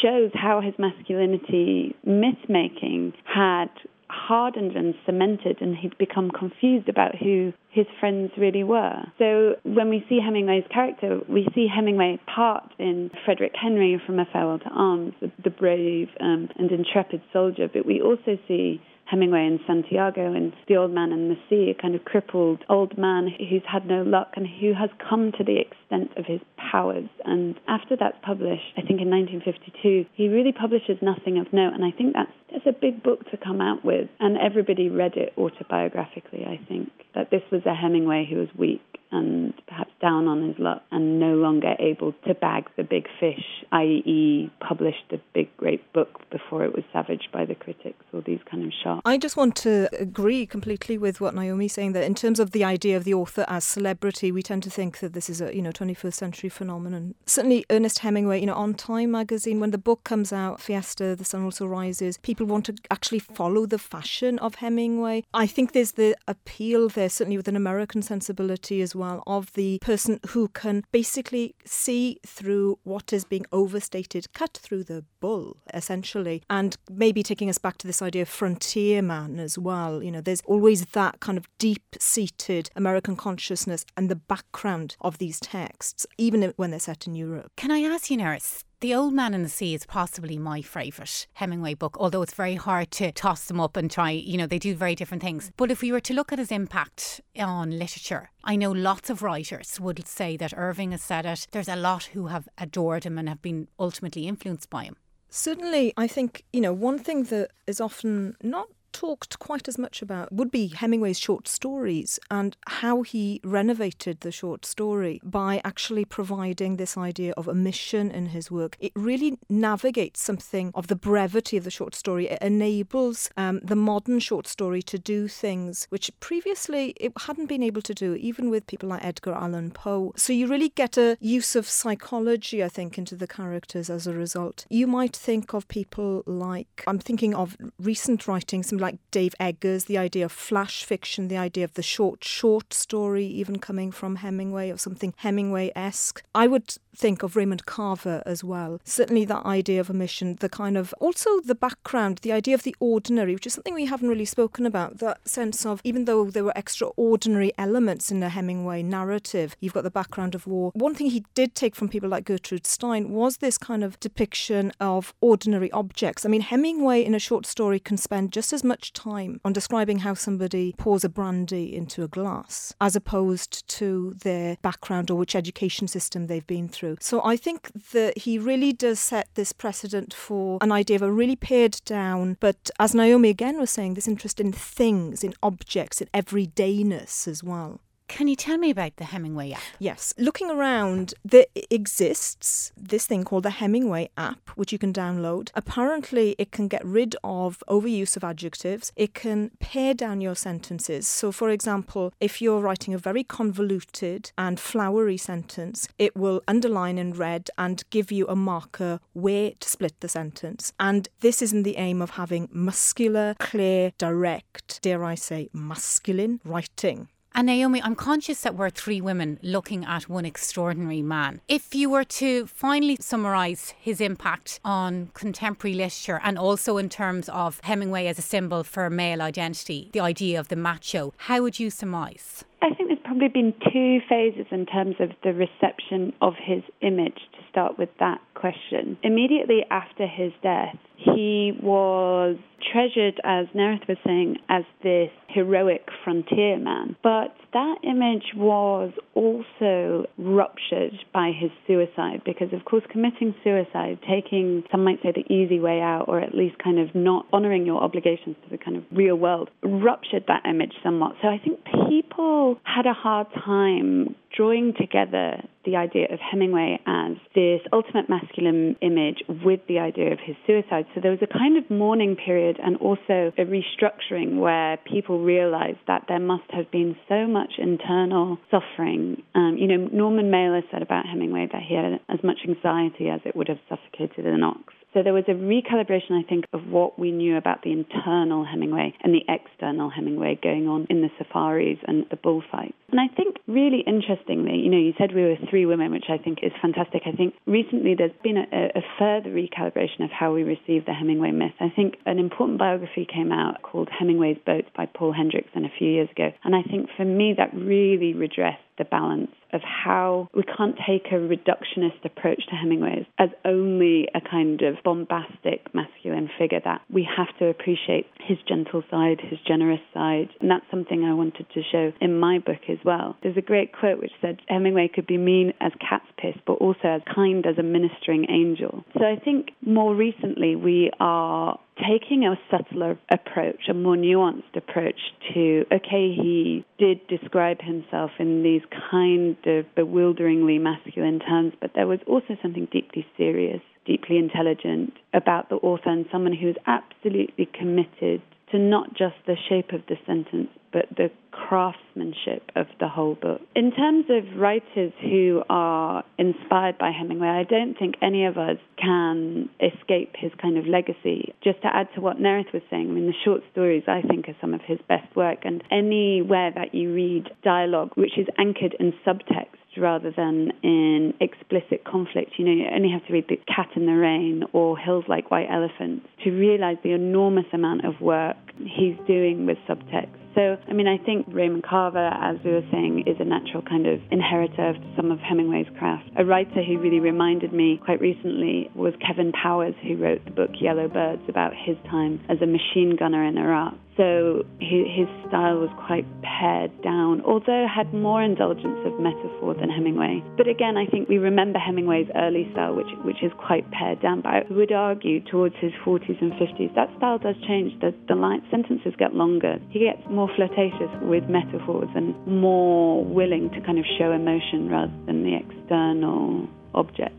[0.02, 3.68] shows how his masculinity myth making had
[4.10, 9.02] hardened and cemented and he'd become confused about who his friends really were.
[9.18, 14.26] So when we see Hemingway's character, we see Hemingway part in Frederick Henry from A
[14.32, 15.14] Farewell to Arms,
[15.44, 18.80] the, brave um, and intrepid soldier, but we also see
[19.10, 22.98] Hemingway in Santiago and The Old Man and the Sea, a kind of crippled old
[22.98, 26.40] man who's had no luck and who has come to the extent of his
[26.70, 27.08] powers.
[27.24, 31.72] And after that's published, I think in 1952, he really publishes nothing of note.
[31.72, 34.08] And I think that's, that's a big book to come out with.
[34.20, 38.82] And everybody read it autobiographically, I think, that this was a Hemingway who was weak
[39.10, 43.64] and perhaps down on his luck and no longer able to bag the big fish,
[43.72, 48.40] i.e., published a big, great book before it was savaged by the critics or these
[48.50, 49.02] kind of sharks.
[49.04, 52.64] I just want to agree completely with what Naomi's saying that in terms of the
[52.64, 55.62] idea of the author as celebrity, we tend to think that this is a you
[55.62, 57.14] know 21st century phenomenon.
[57.26, 61.24] Certainly, Ernest Hemingway, you know, on Time magazine, when the book comes out, Fiesta, The
[61.24, 65.24] Sun Also Rises, people want to actually follow the fashion of Hemingway.
[65.34, 69.78] I think there's the appeal there, certainly with an American sensibility as well of the
[69.80, 76.42] person who can basically see through what is being overstated, cut through the bull, essentially,
[76.48, 80.02] and maybe taking us back to this idea of frontier man as well.
[80.02, 85.18] You know, there's always that kind of deep seated American consciousness and the background of
[85.18, 87.52] these texts, even when they're set in Europe.
[87.56, 91.26] Can I ask you, Nerys, the Old Man and the Sea is possibly my favourite
[91.34, 94.58] Hemingway book, although it's very hard to toss them up and try, you know, they
[94.58, 95.50] do very different things.
[95.56, 99.22] But if we were to look at his impact on literature, I know lots of
[99.22, 101.48] writers would say that Irving has said it.
[101.50, 104.96] There's a lot who have adored him and have been ultimately influenced by him.
[105.28, 110.02] Certainly, I think, you know, one thing that is often not talked quite as much
[110.02, 116.04] about would be Hemingway's short stories and how he renovated the short story by actually
[116.04, 118.76] providing this idea of a mission in his work.
[118.80, 122.28] It really navigates something of the brevity of the short story.
[122.28, 127.62] It enables um, the modern short story to do things which previously it hadn't been
[127.62, 130.12] able to do, even with people like Edgar Allan Poe.
[130.16, 134.12] So you really get a use of psychology, I think, into the characters as a
[134.12, 134.66] result.
[134.70, 139.34] You might think of people like, I'm thinking of recent writing, some something like Dave
[139.40, 143.90] Eggers, the idea of flash fiction, the idea of the short, short story, even coming
[143.92, 146.22] from Hemingway or something Hemingway esque.
[146.34, 148.80] I would think of Raymond Carver as well.
[148.84, 152.64] Certainly, that idea of a mission, the kind of also the background, the idea of
[152.64, 154.98] the ordinary, which is something we haven't really spoken about.
[154.98, 159.84] That sense of even though there were extraordinary elements in the Hemingway narrative, you've got
[159.84, 160.72] the background of war.
[160.74, 164.72] One thing he did take from people like Gertrude Stein was this kind of depiction
[164.80, 166.26] of ordinary objects.
[166.26, 170.00] I mean, Hemingway in a short story can spend just as much time on describing
[170.00, 175.36] how somebody pours a brandy into a glass as opposed to their background or which
[175.36, 176.87] education system they've been through.
[177.00, 181.12] So I think that he really does set this precedent for an idea of a
[181.12, 186.00] really pared down, but as Naomi again was saying, this interest in things, in objects,
[186.00, 187.80] in everydayness as well.
[188.08, 189.60] Can you tell me about the Hemingway app?
[189.78, 190.14] Yes.
[190.18, 195.50] Looking around, there exists this thing called the Hemingway app, which you can download.
[195.54, 201.06] Apparently, it can get rid of overuse of adjectives, it can pare down your sentences.
[201.06, 206.98] So, for example, if you're writing a very convoluted and flowery sentence, it will underline
[206.98, 210.72] in red and give you a marker where to split the sentence.
[210.80, 216.40] And this is in the aim of having muscular, clear, direct, dare I say, masculine
[216.44, 217.08] writing.
[217.38, 221.40] And Naomi, I'm conscious that we're three women looking at one extraordinary man.
[221.46, 227.28] If you were to finally summarise his impact on contemporary literature and also in terms
[227.28, 231.60] of Hemingway as a symbol for male identity, the idea of the macho, how would
[231.60, 232.44] you surmise?
[232.60, 237.20] I think there's probably been two phases in terms of the reception of his image
[237.34, 238.98] to start with that question.
[239.04, 242.36] Immediately after his death, he was
[242.72, 246.96] treasured, as Nerys was saying, as this heroic frontier man.
[247.02, 254.64] But that image was also ruptured by his suicide because, of course, committing suicide, taking,
[254.70, 257.80] some might say, the easy way out, or at least kind of not honoring your
[257.82, 261.14] obligations to the kind of real world, ruptured that image somewhat.
[261.22, 267.16] So I think people had a hard time drawing together the idea of Hemingway as
[267.34, 270.86] this ultimate masculine image with the idea of his suicide.
[270.94, 275.78] So there was a kind of mourning period and also a restructuring where people realized
[275.86, 279.22] that there must have been so much internal suffering.
[279.34, 283.20] Um, you know, Norman Mailer said about Hemingway that he had as much anxiety as
[283.24, 284.74] it would have suffocated an ox.
[284.94, 288.94] So there was a recalibration, I think, of what we knew about the internal Hemingway
[289.02, 292.74] and the external Hemingway going on in the safaris and the bullfights.
[292.90, 296.16] And I think really interestingly, you know, you said we were three women, which I
[296.16, 297.02] think is fantastic.
[297.04, 301.32] I think recently there's been a, a further recalibration of how we receive the Hemingway
[301.32, 301.52] myth.
[301.60, 305.88] I think an important biography came out called Hemingway's Boats by Paul Hendrickson a few
[305.88, 306.30] years ago.
[306.44, 311.06] And I think for me that really redressed the balance of how we can't take
[311.06, 317.08] a reductionist approach to Hemingway as only a kind of bombastic masculine figure, that we
[317.16, 320.28] have to appreciate his gentle side, his generous side.
[320.40, 323.16] And that's something I wanted to show in my book as well.
[323.22, 326.88] There's a great quote which said Hemingway could be mean as cat's piss, but also
[326.88, 328.84] as kind as a ministering angel.
[328.98, 334.98] So I think more recently we are taking a subtler approach, a more nuanced approach
[335.34, 341.86] to, okay, he did describe himself in these kind of bewilderingly masculine terms, but there
[341.86, 348.22] was also something deeply serious, deeply intelligent about the author and someone who's absolutely committed
[348.50, 353.40] to not just the shape of the sentence, but the craftsmanship of the whole book.
[353.54, 358.58] In terms of writers who are inspired by Hemingway, I don't think any of us
[358.76, 361.34] can escape his kind of legacy.
[361.42, 364.28] Just to add to what Nerys was saying, I mean, the short stories I think
[364.28, 368.74] are some of his best work, and anywhere that you read dialogue which is anchored
[368.78, 372.32] in subtext rather than in explicit conflict.
[372.36, 375.30] You know, you only have to read The Cat in the Rain or Hills Like
[375.30, 380.08] White Elephants to realize the enormous amount of work he's doing with subtext.
[380.34, 383.86] So, I mean, I think Raymond Carver, as we were saying, is a natural kind
[383.86, 386.08] of inheritor of some of Hemingway's craft.
[386.16, 390.50] A writer who really reminded me quite recently was Kevin Powers, who wrote the book
[390.60, 393.74] Yellow Birds about his time as a machine gunner in Iraq.
[393.98, 400.22] So his style was quite pared down, although had more indulgence of metaphor than Hemingway.
[400.36, 404.20] But again, I think we remember Hemingway's early style, which which is quite pared down.
[404.20, 407.74] But I would argue towards his 40s and 50s, that style does change.
[407.80, 409.58] The, the line, sentences get longer.
[409.70, 414.92] He gets more flirtatious with metaphors and more willing to kind of show emotion rather
[415.06, 417.14] than the external object.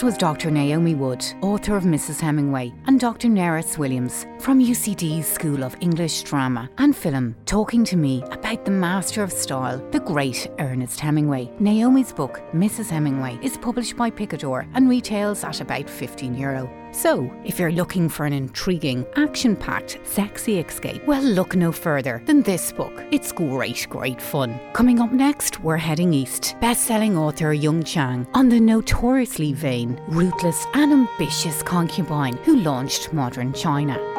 [0.00, 0.50] That was Dr.
[0.50, 2.20] Naomi Wood, author of Mrs.
[2.20, 3.28] Hemingway, and Dr.
[3.28, 8.70] Nerys Williams from UCD's School of English Drama and Film, talking to me about the
[8.70, 11.52] master of style, the great Ernest Hemingway.
[11.60, 12.88] Naomi's book, Mrs.
[12.88, 16.79] Hemingway, is published by Picador and retails at about 15 euro.
[16.92, 22.22] So, if you're looking for an intriguing, action packed, sexy escape, well, look no further
[22.26, 22.92] than this book.
[23.10, 24.58] It's great, great fun.
[24.72, 26.56] Coming up next, we're heading east.
[26.60, 33.12] Best selling author Jung Chang on the notoriously vain, ruthless, and ambitious concubine who launched
[33.12, 34.09] modern China.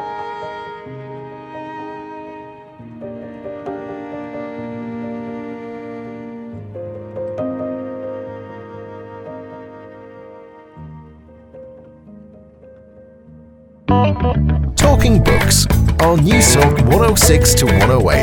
[15.52, 15.66] Books
[16.00, 18.16] on Newstalk 106 to 108.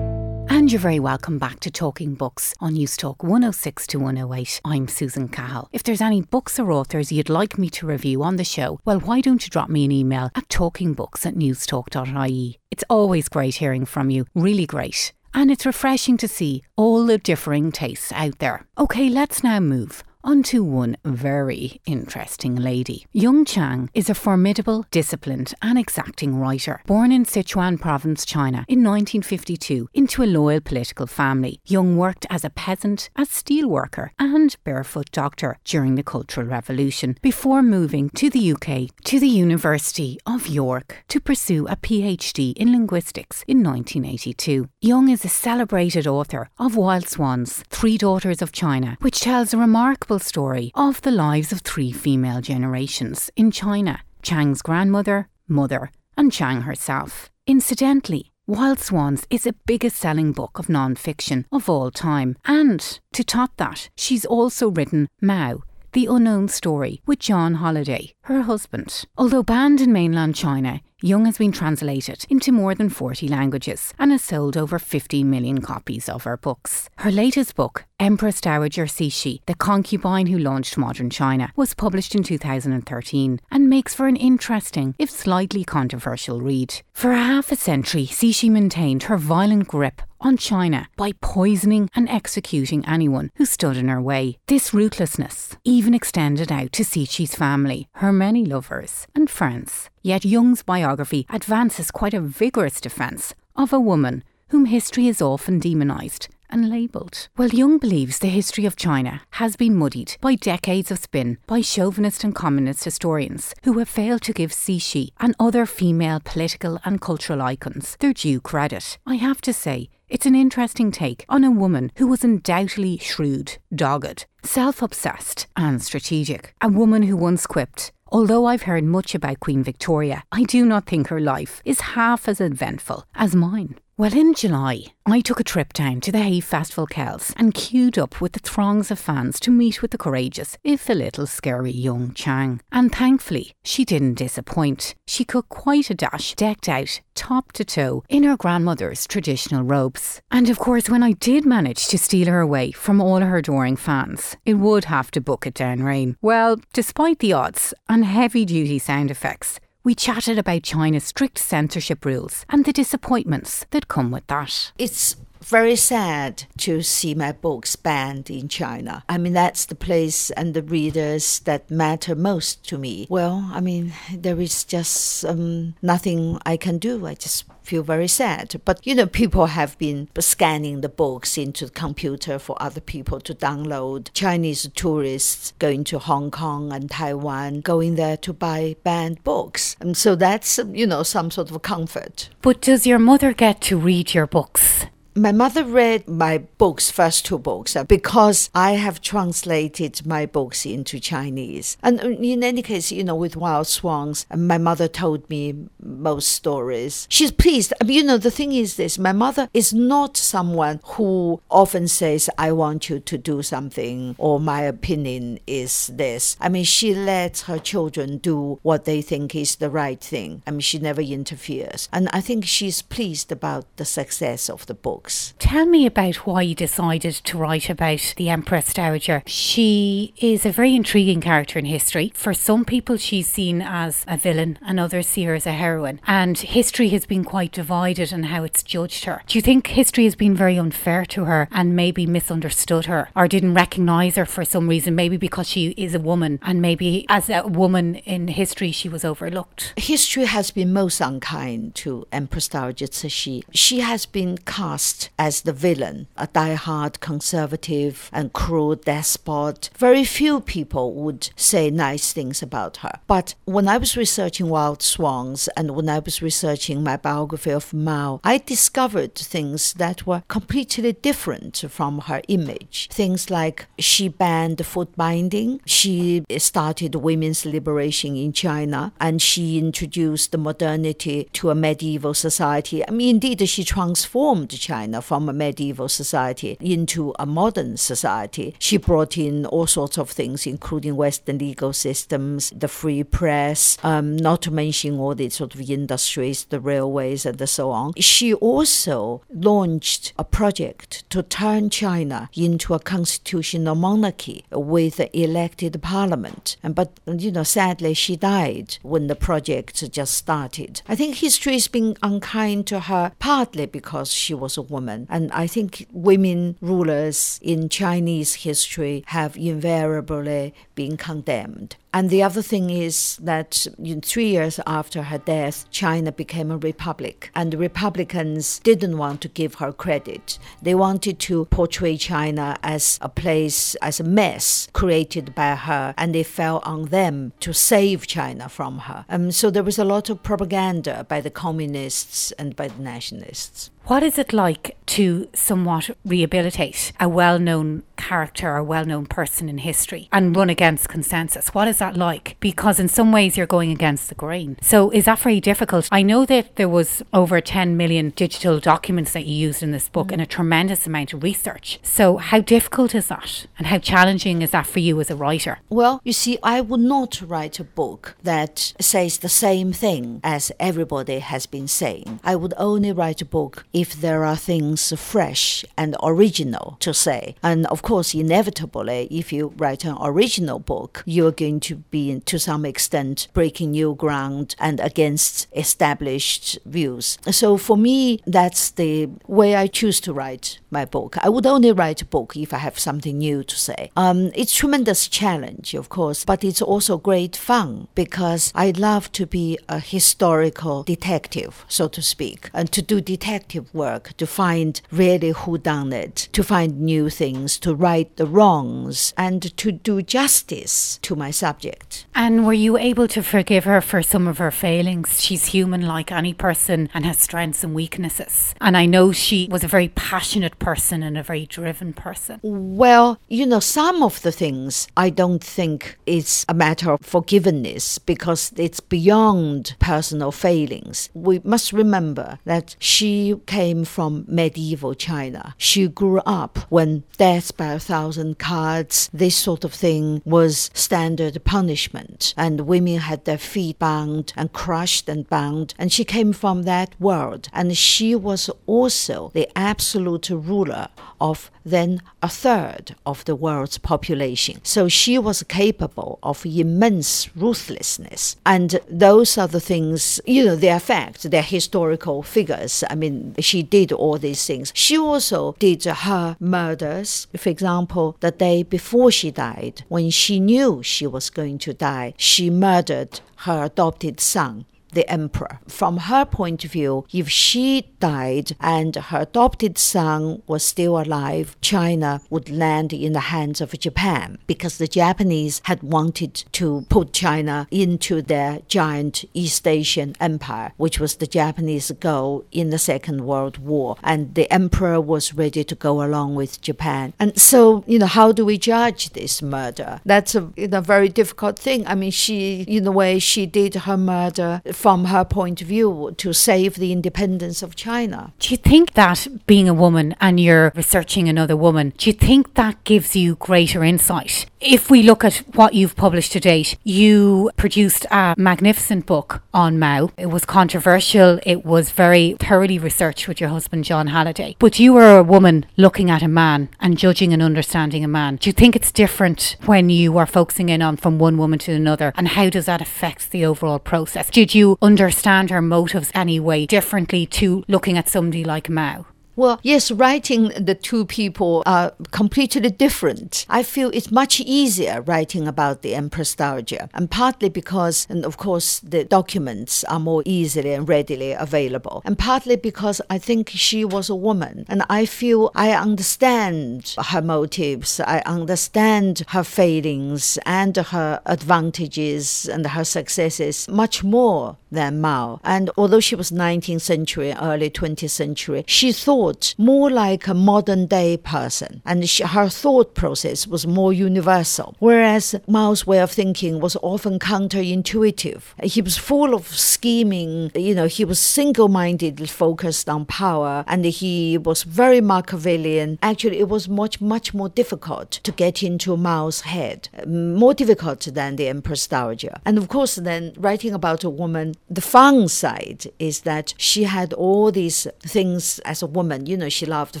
[0.48, 4.62] And you're very welcome back to Talking Books on Newstalk 106 to 108.
[4.64, 5.68] I'm Susan Cahill.
[5.72, 9.00] If there's any books or authors you'd like me to review on the show, well,
[9.00, 12.58] why don't you drop me an email at talkingbooks at newstalk.ie?
[12.70, 15.12] It's always great hearing from you, really great.
[15.34, 18.66] And it's refreshing to see all the differing tastes out there.
[18.78, 23.06] Okay, let's now move onto one very interesting lady.
[23.12, 26.80] Jung Chang is a formidable, disciplined, and exacting writer.
[26.86, 32.44] Born in Sichuan province, China, in 1952, into a loyal political family, Jung worked as
[32.44, 38.52] a peasant, as steelworker, and barefoot doctor during the Cultural Revolution before moving to the
[38.52, 44.68] UK to the University of York to pursue a PhD in linguistics in 1982.
[44.80, 49.58] Jung is a celebrated author of Wild Swans, Three Daughters of China, which tells a
[49.58, 56.32] remarkable story of the lives of three female generations in China Chang's grandmother, mother, and
[56.32, 57.30] Chang herself.
[57.46, 62.36] Incidentally, Wild Swans is the biggest selling book of non fiction of all time.
[62.44, 68.42] And to top that, she's also written Mao, the Unknown Story, with John Halliday, her
[68.42, 69.04] husband.
[69.16, 74.12] Although banned in mainland China, Jung has been translated into more than 40 languages and
[74.12, 76.88] has sold over 15 million copies of her books.
[76.98, 82.22] Her latest book, Empress Dowager Cixi, The Concubine Who Launched Modern China, was published in
[82.22, 86.82] 2013 and makes for an interesting, if slightly controversial read.
[86.92, 92.86] For half a century, Cixi maintained her violent grip on China by poisoning and executing
[92.86, 94.38] anyone who stood in her way.
[94.46, 99.90] This ruthlessness even extended out to Cixi's family, her many lovers and friends.
[100.02, 105.58] Yet Jung's biography advances quite a vigorous defence of a woman whom history has often
[105.58, 107.28] demonised and labelled.
[107.36, 111.62] Well, Jung believes the history of China has been muddied by decades of spin by
[111.62, 117.00] chauvinist and communist historians who have failed to give Cixi and other female political and
[117.00, 118.98] cultural icons their due credit.
[119.06, 123.56] I have to say, it's an interesting take on a woman who was undoubtedly shrewd,
[123.74, 126.54] dogged, self obsessed, and strategic.
[126.60, 130.84] A woman who once quipped, Although I've heard much about Queen Victoria, I do not
[130.84, 133.76] think her life is half as eventful as mine.
[134.02, 137.96] Well, in July, I took a trip down to the Hay Festival Kells and queued
[137.96, 141.70] up with the throngs of fans to meet with the courageous, if a little scary
[141.70, 142.60] Jung Chang.
[142.72, 144.96] And thankfully, she didn't disappoint.
[145.06, 150.20] She cooked quite a dash, decked out, top to toe, in her grandmother's traditional robes.
[150.32, 153.76] And of course, when I did manage to steal her away from all her adoring
[153.76, 156.16] fans, it would have to book it down rain.
[156.20, 162.04] Well, despite the odds and heavy duty sound effects, we chatted about China's strict censorship
[162.04, 164.72] rules and the disappointments that come with that.
[164.78, 169.04] It's very sad to see my books banned in China.
[169.08, 173.06] I mean, that's the place and the readers that matter most to me.
[173.10, 177.06] Well, I mean, there is just um, nothing I can do.
[177.06, 178.60] I just feel very sad.
[178.64, 183.20] But you know, people have been scanning the books into the computer for other people
[183.20, 184.12] to download.
[184.12, 189.76] Chinese tourists going to Hong Kong and Taiwan, going there to buy banned books.
[189.80, 192.28] And so that's, you know, some sort of comfort.
[192.42, 194.86] But does your mother get to read your books?
[195.14, 200.64] My mother read my books, first two books, uh, because I have translated my books
[200.64, 201.76] into Chinese.
[201.82, 205.68] And uh, in any case, you know, with Wild Swans, uh, my mother told me
[205.82, 207.06] most stories.
[207.10, 207.74] She's pleased.
[207.78, 211.88] I mean, you know, the thing is this my mother is not someone who often
[211.88, 216.38] says, I want you to do something, or my opinion is this.
[216.40, 220.42] I mean, she lets her children do what they think is the right thing.
[220.46, 221.90] I mean, she never interferes.
[221.92, 225.34] And I think she's pleased about the success of the book books.
[225.40, 229.22] Tell me about why you decided to write about the Empress Dowager.
[229.26, 232.12] She is a very intriguing character in history.
[232.14, 236.00] For some people, she's seen as a villain, and others see her as a heroine
[236.06, 239.22] and history has been quite divided on how it's judged her.
[239.26, 243.26] Do you think history has been very unfair to her and maybe misunderstood her or
[243.26, 244.94] didn't recognise her for some reason?
[244.94, 249.04] Maybe because she is a woman and maybe as a woman in history she was
[249.04, 249.72] overlooked.
[249.76, 253.42] History has been most unkind to Empress Dowager Cixi.
[253.52, 259.70] She has been cast as the villain, a die-hard conservative and cruel despot.
[259.76, 263.00] Very few people would say nice things about her.
[263.06, 267.72] But when I was researching Wild Swans and when I was researching my biography of
[267.72, 272.88] Mao, I discovered things that were completely different from her image.
[272.90, 280.36] Things like she banned foot binding, she started women's liberation in China, and she introduced
[280.36, 282.86] modernity to a medieval society.
[282.86, 288.54] I mean, indeed, she transformed China from a medieval society into a modern society.
[288.58, 294.16] She brought in all sorts of things, including Western legal systems, the free press, um,
[294.16, 297.92] not to mention all the sort of industries, the railways, and so on.
[297.98, 305.80] She also launched a project to turn China into a constitutional monarchy with an elected
[305.82, 306.56] parliament.
[306.62, 310.82] And but you know, sadly, she died when the project just started.
[310.88, 315.30] I think history has been unkind to her partly because she was a woman, and
[315.32, 321.76] I think women rulers in Chinese history have invariably been condemned.
[321.94, 326.56] And the other thing is that know, three years after her death, China became a
[326.56, 327.30] republic.
[327.34, 330.38] And the Republicans didn't want to give her credit.
[330.62, 336.16] They wanted to portray China as a place, as a mess created by her, and
[336.16, 339.04] it fell on them to save China from her.
[339.10, 343.70] Um, so there was a lot of propaganda by the communists and by the nationalists.
[343.86, 349.48] What is it like to somewhat rehabilitate a well known character or well known person
[349.48, 351.48] in history and run against consensus?
[351.48, 352.36] What is that like?
[352.38, 354.56] Because in some ways you're going against the grain.
[354.62, 355.88] So is that very difficult?
[355.90, 359.88] I know that there was over 10 million digital documents that you used in this
[359.88, 360.12] book mm.
[360.12, 361.80] and a tremendous amount of research.
[361.82, 363.46] So how difficult is that?
[363.58, 365.58] And how challenging is that for you as a writer?
[365.68, 370.52] Well, you see, I would not write a book that says the same thing as
[370.60, 372.20] everybody has been saying.
[372.22, 377.34] I would only write a book if there are things fresh and original to say.
[377.42, 382.38] And of course, inevitably, if you write an original book, you're going to be, to
[382.38, 387.18] some extent, breaking new ground and against established views.
[387.30, 391.16] So for me, that's the way I choose to write my book.
[391.18, 393.90] I would only write a book if I have something new to say.
[393.96, 399.26] Um, it's tremendous challenge, of course, but it's also great fun because I love to
[399.26, 405.30] be a historical detective, so to speak, and to do detective work to find really
[405.30, 410.98] who done it, to find new things, to right the wrongs, and to do justice
[411.02, 412.06] to my subject.
[412.14, 415.20] And were you able to forgive her for some of her failings?
[415.20, 418.54] She's human like any person and has strengths and weaknesses.
[418.60, 422.38] And I know she was a very passionate person and a very driven person.
[422.42, 427.98] Well, you know, some of the things I don't think it's a matter of forgiveness
[427.98, 431.10] because it's beyond personal failings.
[431.14, 435.54] We must remember that she came from medieval China.
[435.58, 441.42] She grew up when death by a thousand cuts, this sort of thing was standard
[441.44, 446.62] punishment, and women had their feet bound and crushed and bound, and she came from
[446.62, 447.48] that world.
[447.52, 450.88] And she was also the absolute ruler
[451.20, 454.56] of then a third of the world's population.
[454.62, 458.36] So she was capable of immense ruthlessness.
[458.44, 462.84] And those are the things, you know, they are facts, they're historical figures.
[462.90, 464.72] I mean, she did all these things.
[464.74, 467.26] She also did her murders.
[467.36, 472.14] For example, the day before she died, when she knew she was going to die,
[472.16, 475.60] she murdered her adopted son the emperor.
[475.68, 481.56] From her point of view, if she died and her adopted son was still alive,
[481.60, 487.12] China would land in the hands of Japan because the Japanese had wanted to put
[487.12, 493.22] China into their giant East Asian empire, which was the Japanese goal in the Second
[493.22, 493.96] World War.
[494.02, 497.12] And the emperor was ready to go along with Japan.
[497.18, 500.00] And so, you know, how do we judge this murder?
[500.04, 501.86] That's a you know, very difficult thing.
[501.86, 506.12] I mean, she, in a way, she did her murder from her point of view
[506.16, 508.32] to save the independence of China.
[508.40, 512.54] Do you think that being a woman and you're researching another woman, do you think
[512.54, 517.50] that gives you greater insight If we look at what you've published to date, you
[517.56, 520.10] produced a magnificent book on Mao.
[520.16, 524.54] It was controversial, it was very thoroughly researched with your husband, John Halliday.
[524.60, 528.36] But you were a woman looking at a man and judging and understanding a man.
[528.36, 531.72] Do you think it's different when you are focusing in on from one woman to
[531.72, 532.12] another?
[532.16, 534.30] And how does that affect the overall process?
[534.30, 539.06] Did you understand her motives anyway differently to looking at somebody like Mao?
[539.34, 543.46] Well, yes, writing the two people are completely different.
[543.48, 548.36] I feel it's much easier writing about the Empress Dowager, and partly because, and of
[548.36, 553.86] course, the documents are more easily and readily available, and partly because I think she
[553.86, 560.76] was a woman, and I feel I understand her motives, I understand her failings and
[560.76, 565.40] her advantages and her successes much more than Mao.
[565.44, 570.34] And although she was 19th century, early 20th century, she thought thought more like a
[570.34, 574.74] modern day person, and she, her thought process was more universal.
[574.80, 578.42] Whereas Mao's way of thinking was often counterintuitive.
[578.64, 583.84] He was full of scheming, you know, he was single mindedly focused on power, and
[583.84, 585.98] he was very Machiavellian.
[586.02, 591.36] Actually, it was much, much more difficult to get into Mao's head, more difficult than
[591.36, 592.34] the Empress Dowager.
[592.44, 597.12] And of course, then writing about a woman, the fun side is that she had
[597.12, 599.26] all these things as a woman woman.
[599.26, 600.00] You know, she loved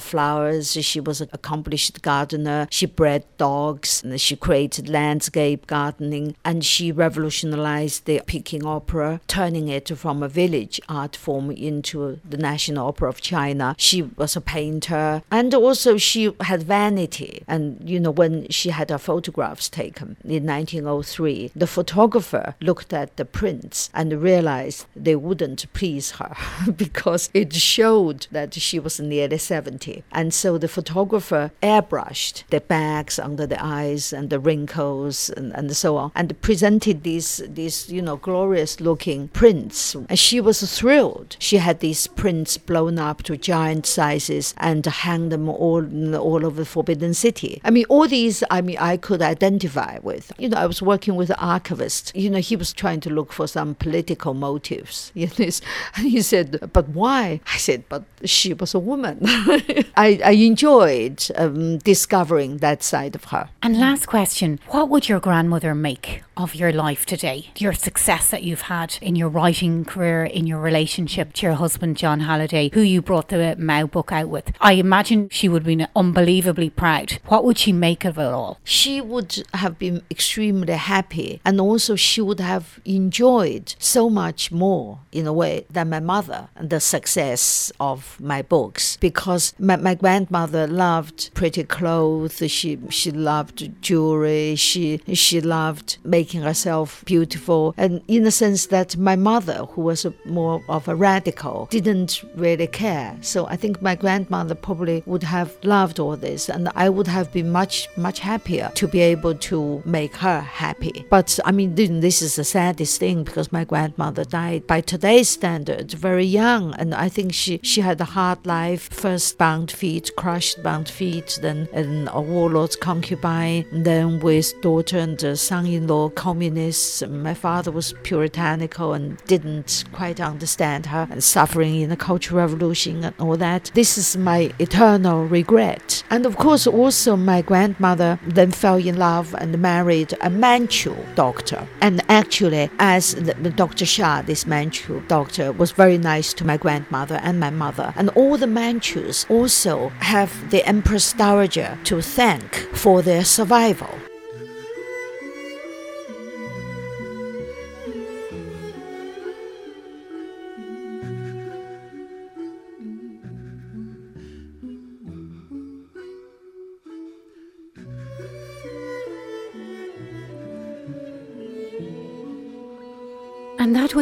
[0.00, 0.72] flowers.
[0.72, 2.66] She was an accomplished gardener.
[2.70, 4.02] She bred dogs.
[4.16, 6.34] She created landscape gardening.
[6.44, 12.36] And she revolutionized the Peking Opera, turning it from a village art form into the
[12.36, 13.74] National Opera of China.
[13.78, 15.22] She was a painter.
[15.30, 17.44] And also, she had vanity.
[17.46, 23.16] And, you know, when she had her photographs taken in 1903, the photographer looked at
[23.16, 26.34] the prints and realized they wouldn't please her
[26.76, 30.04] because it showed that she was nearly 70.
[30.12, 35.74] And so the photographer airbrushed the bags under the eyes and the wrinkles and, and
[35.76, 39.94] so on and presented these, these, you know, glorious looking prints.
[39.94, 41.36] And she was thrilled.
[41.38, 45.84] She had these prints blown up to giant sizes and hang them all,
[46.16, 47.60] all over the Forbidden City.
[47.64, 50.32] I mean, all these, I mean, I could identify with.
[50.38, 52.12] You know, I was working with an archivist.
[52.14, 55.10] You know, he was trying to look for some political motives.
[55.22, 55.50] You know,
[55.96, 57.40] and he said, but why?
[57.46, 58.91] I said, but she was a woman.
[59.96, 63.48] I, I, enjoyed um, discovering that side of her.
[63.62, 67.46] And last question What would your grandmother make of your life today?
[67.56, 71.96] Your success that you've had in your writing career, in your relationship to your husband,
[71.96, 74.52] John Halliday, who you brought the Mao book out with?
[74.60, 77.18] I imagine she would have been unbelievably proud.
[77.26, 78.58] What would she make of it all?
[78.64, 85.00] She would have been extremely happy, and also she would have enjoyed so much more,
[85.12, 89.94] in a way, than my mother and the success of my books because my, my
[89.94, 92.42] grandmother loved pretty clothes.
[92.50, 94.56] She she loved jewelry.
[94.56, 100.04] She she loved making herself beautiful, and in the sense that my mother, who was
[100.04, 103.16] a, more of a radical, didn't really care.
[103.20, 107.32] So I think my grandmother probably would have loved all this, and I would have
[107.32, 111.06] been much much happier to be able to make her happy.
[111.10, 115.94] But I mean, this is the saddest thing because my grandmother died by today's standards
[115.94, 120.62] very young, and I think she she had a hard life first bound feet, crushed
[120.62, 127.02] bound feet, then and a warlord's concubine, then with daughter and son-in-law communists.
[127.06, 133.04] My father was puritanical and didn't quite understand her, and suffering in the Cultural Revolution
[133.04, 133.70] and all that.
[133.74, 136.02] This is my eternal regret.
[136.10, 141.66] And of course, also my grandmother then fell in love and married a Manchu doctor.
[141.80, 143.84] And actually, as the, the Dr.
[143.84, 148.36] Xia, this Manchu doctor, was very nice to my grandmother and my mother, and all
[148.36, 154.01] the Manchus also have the Empress Dowager to thank for their survival.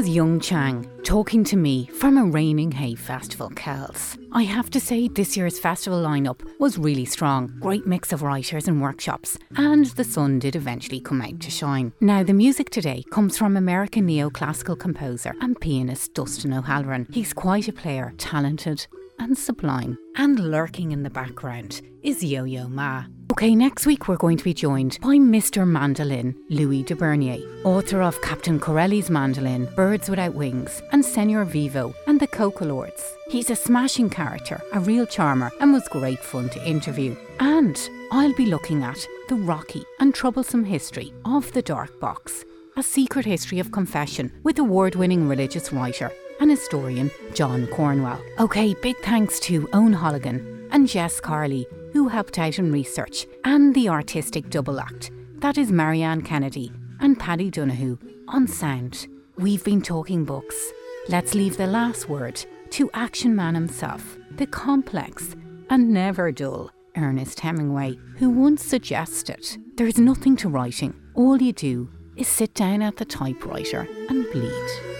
[0.00, 4.16] Was Jung Chang talking to me from a Raining Hay Festival, Kells.
[4.32, 7.54] I have to say, this year's festival lineup was really strong.
[7.60, 11.92] Great mix of writers and workshops, and the sun did eventually come out to shine.
[12.00, 17.06] Now, the music today comes from American neoclassical composer and pianist Dustin O'Halloran.
[17.12, 18.86] He's quite a player, talented
[19.18, 19.98] and sublime.
[20.16, 23.04] And lurking in the background is Yo Yo Ma.
[23.30, 25.64] Okay, next week we're going to be joined by Mr.
[25.64, 31.94] Mandolin, Louis de Bernières, author of Captain Corelli's Mandolin, Birds Without Wings, and Senor Vivo,
[32.08, 33.14] and the Coca Lords.
[33.28, 37.14] He's a smashing character, a real charmer, and was great fun to interview.
[37.38, 42.44] And I'll be looking at the rocky and troublesome history of the Dark Box,
[42.76, 46.10] a secret history of confession with award winning religious writer
[46.40, 48.20] and historian John Cornwell.
[48.38, 53.74] OK, big thanks to Owen Holligan and Jess Carley, who helped out in research, and
[53.74, 55.10] the artistic double act
[55.40, 56.70] that is Marianne Kennedy
[57.00, 59.08] and Paddy Donoghue on sound.
[59.38, 60.72] We've been talking books.
[61.08, 65.34] Let's leave the last word to Action Man himself, the complex
[65.70, 70.94] and never dull Ernest Hemingway, who once suggested there's nothing to writing.
[71.14, 74.99] All you do is sit down at the typewriter and bleed.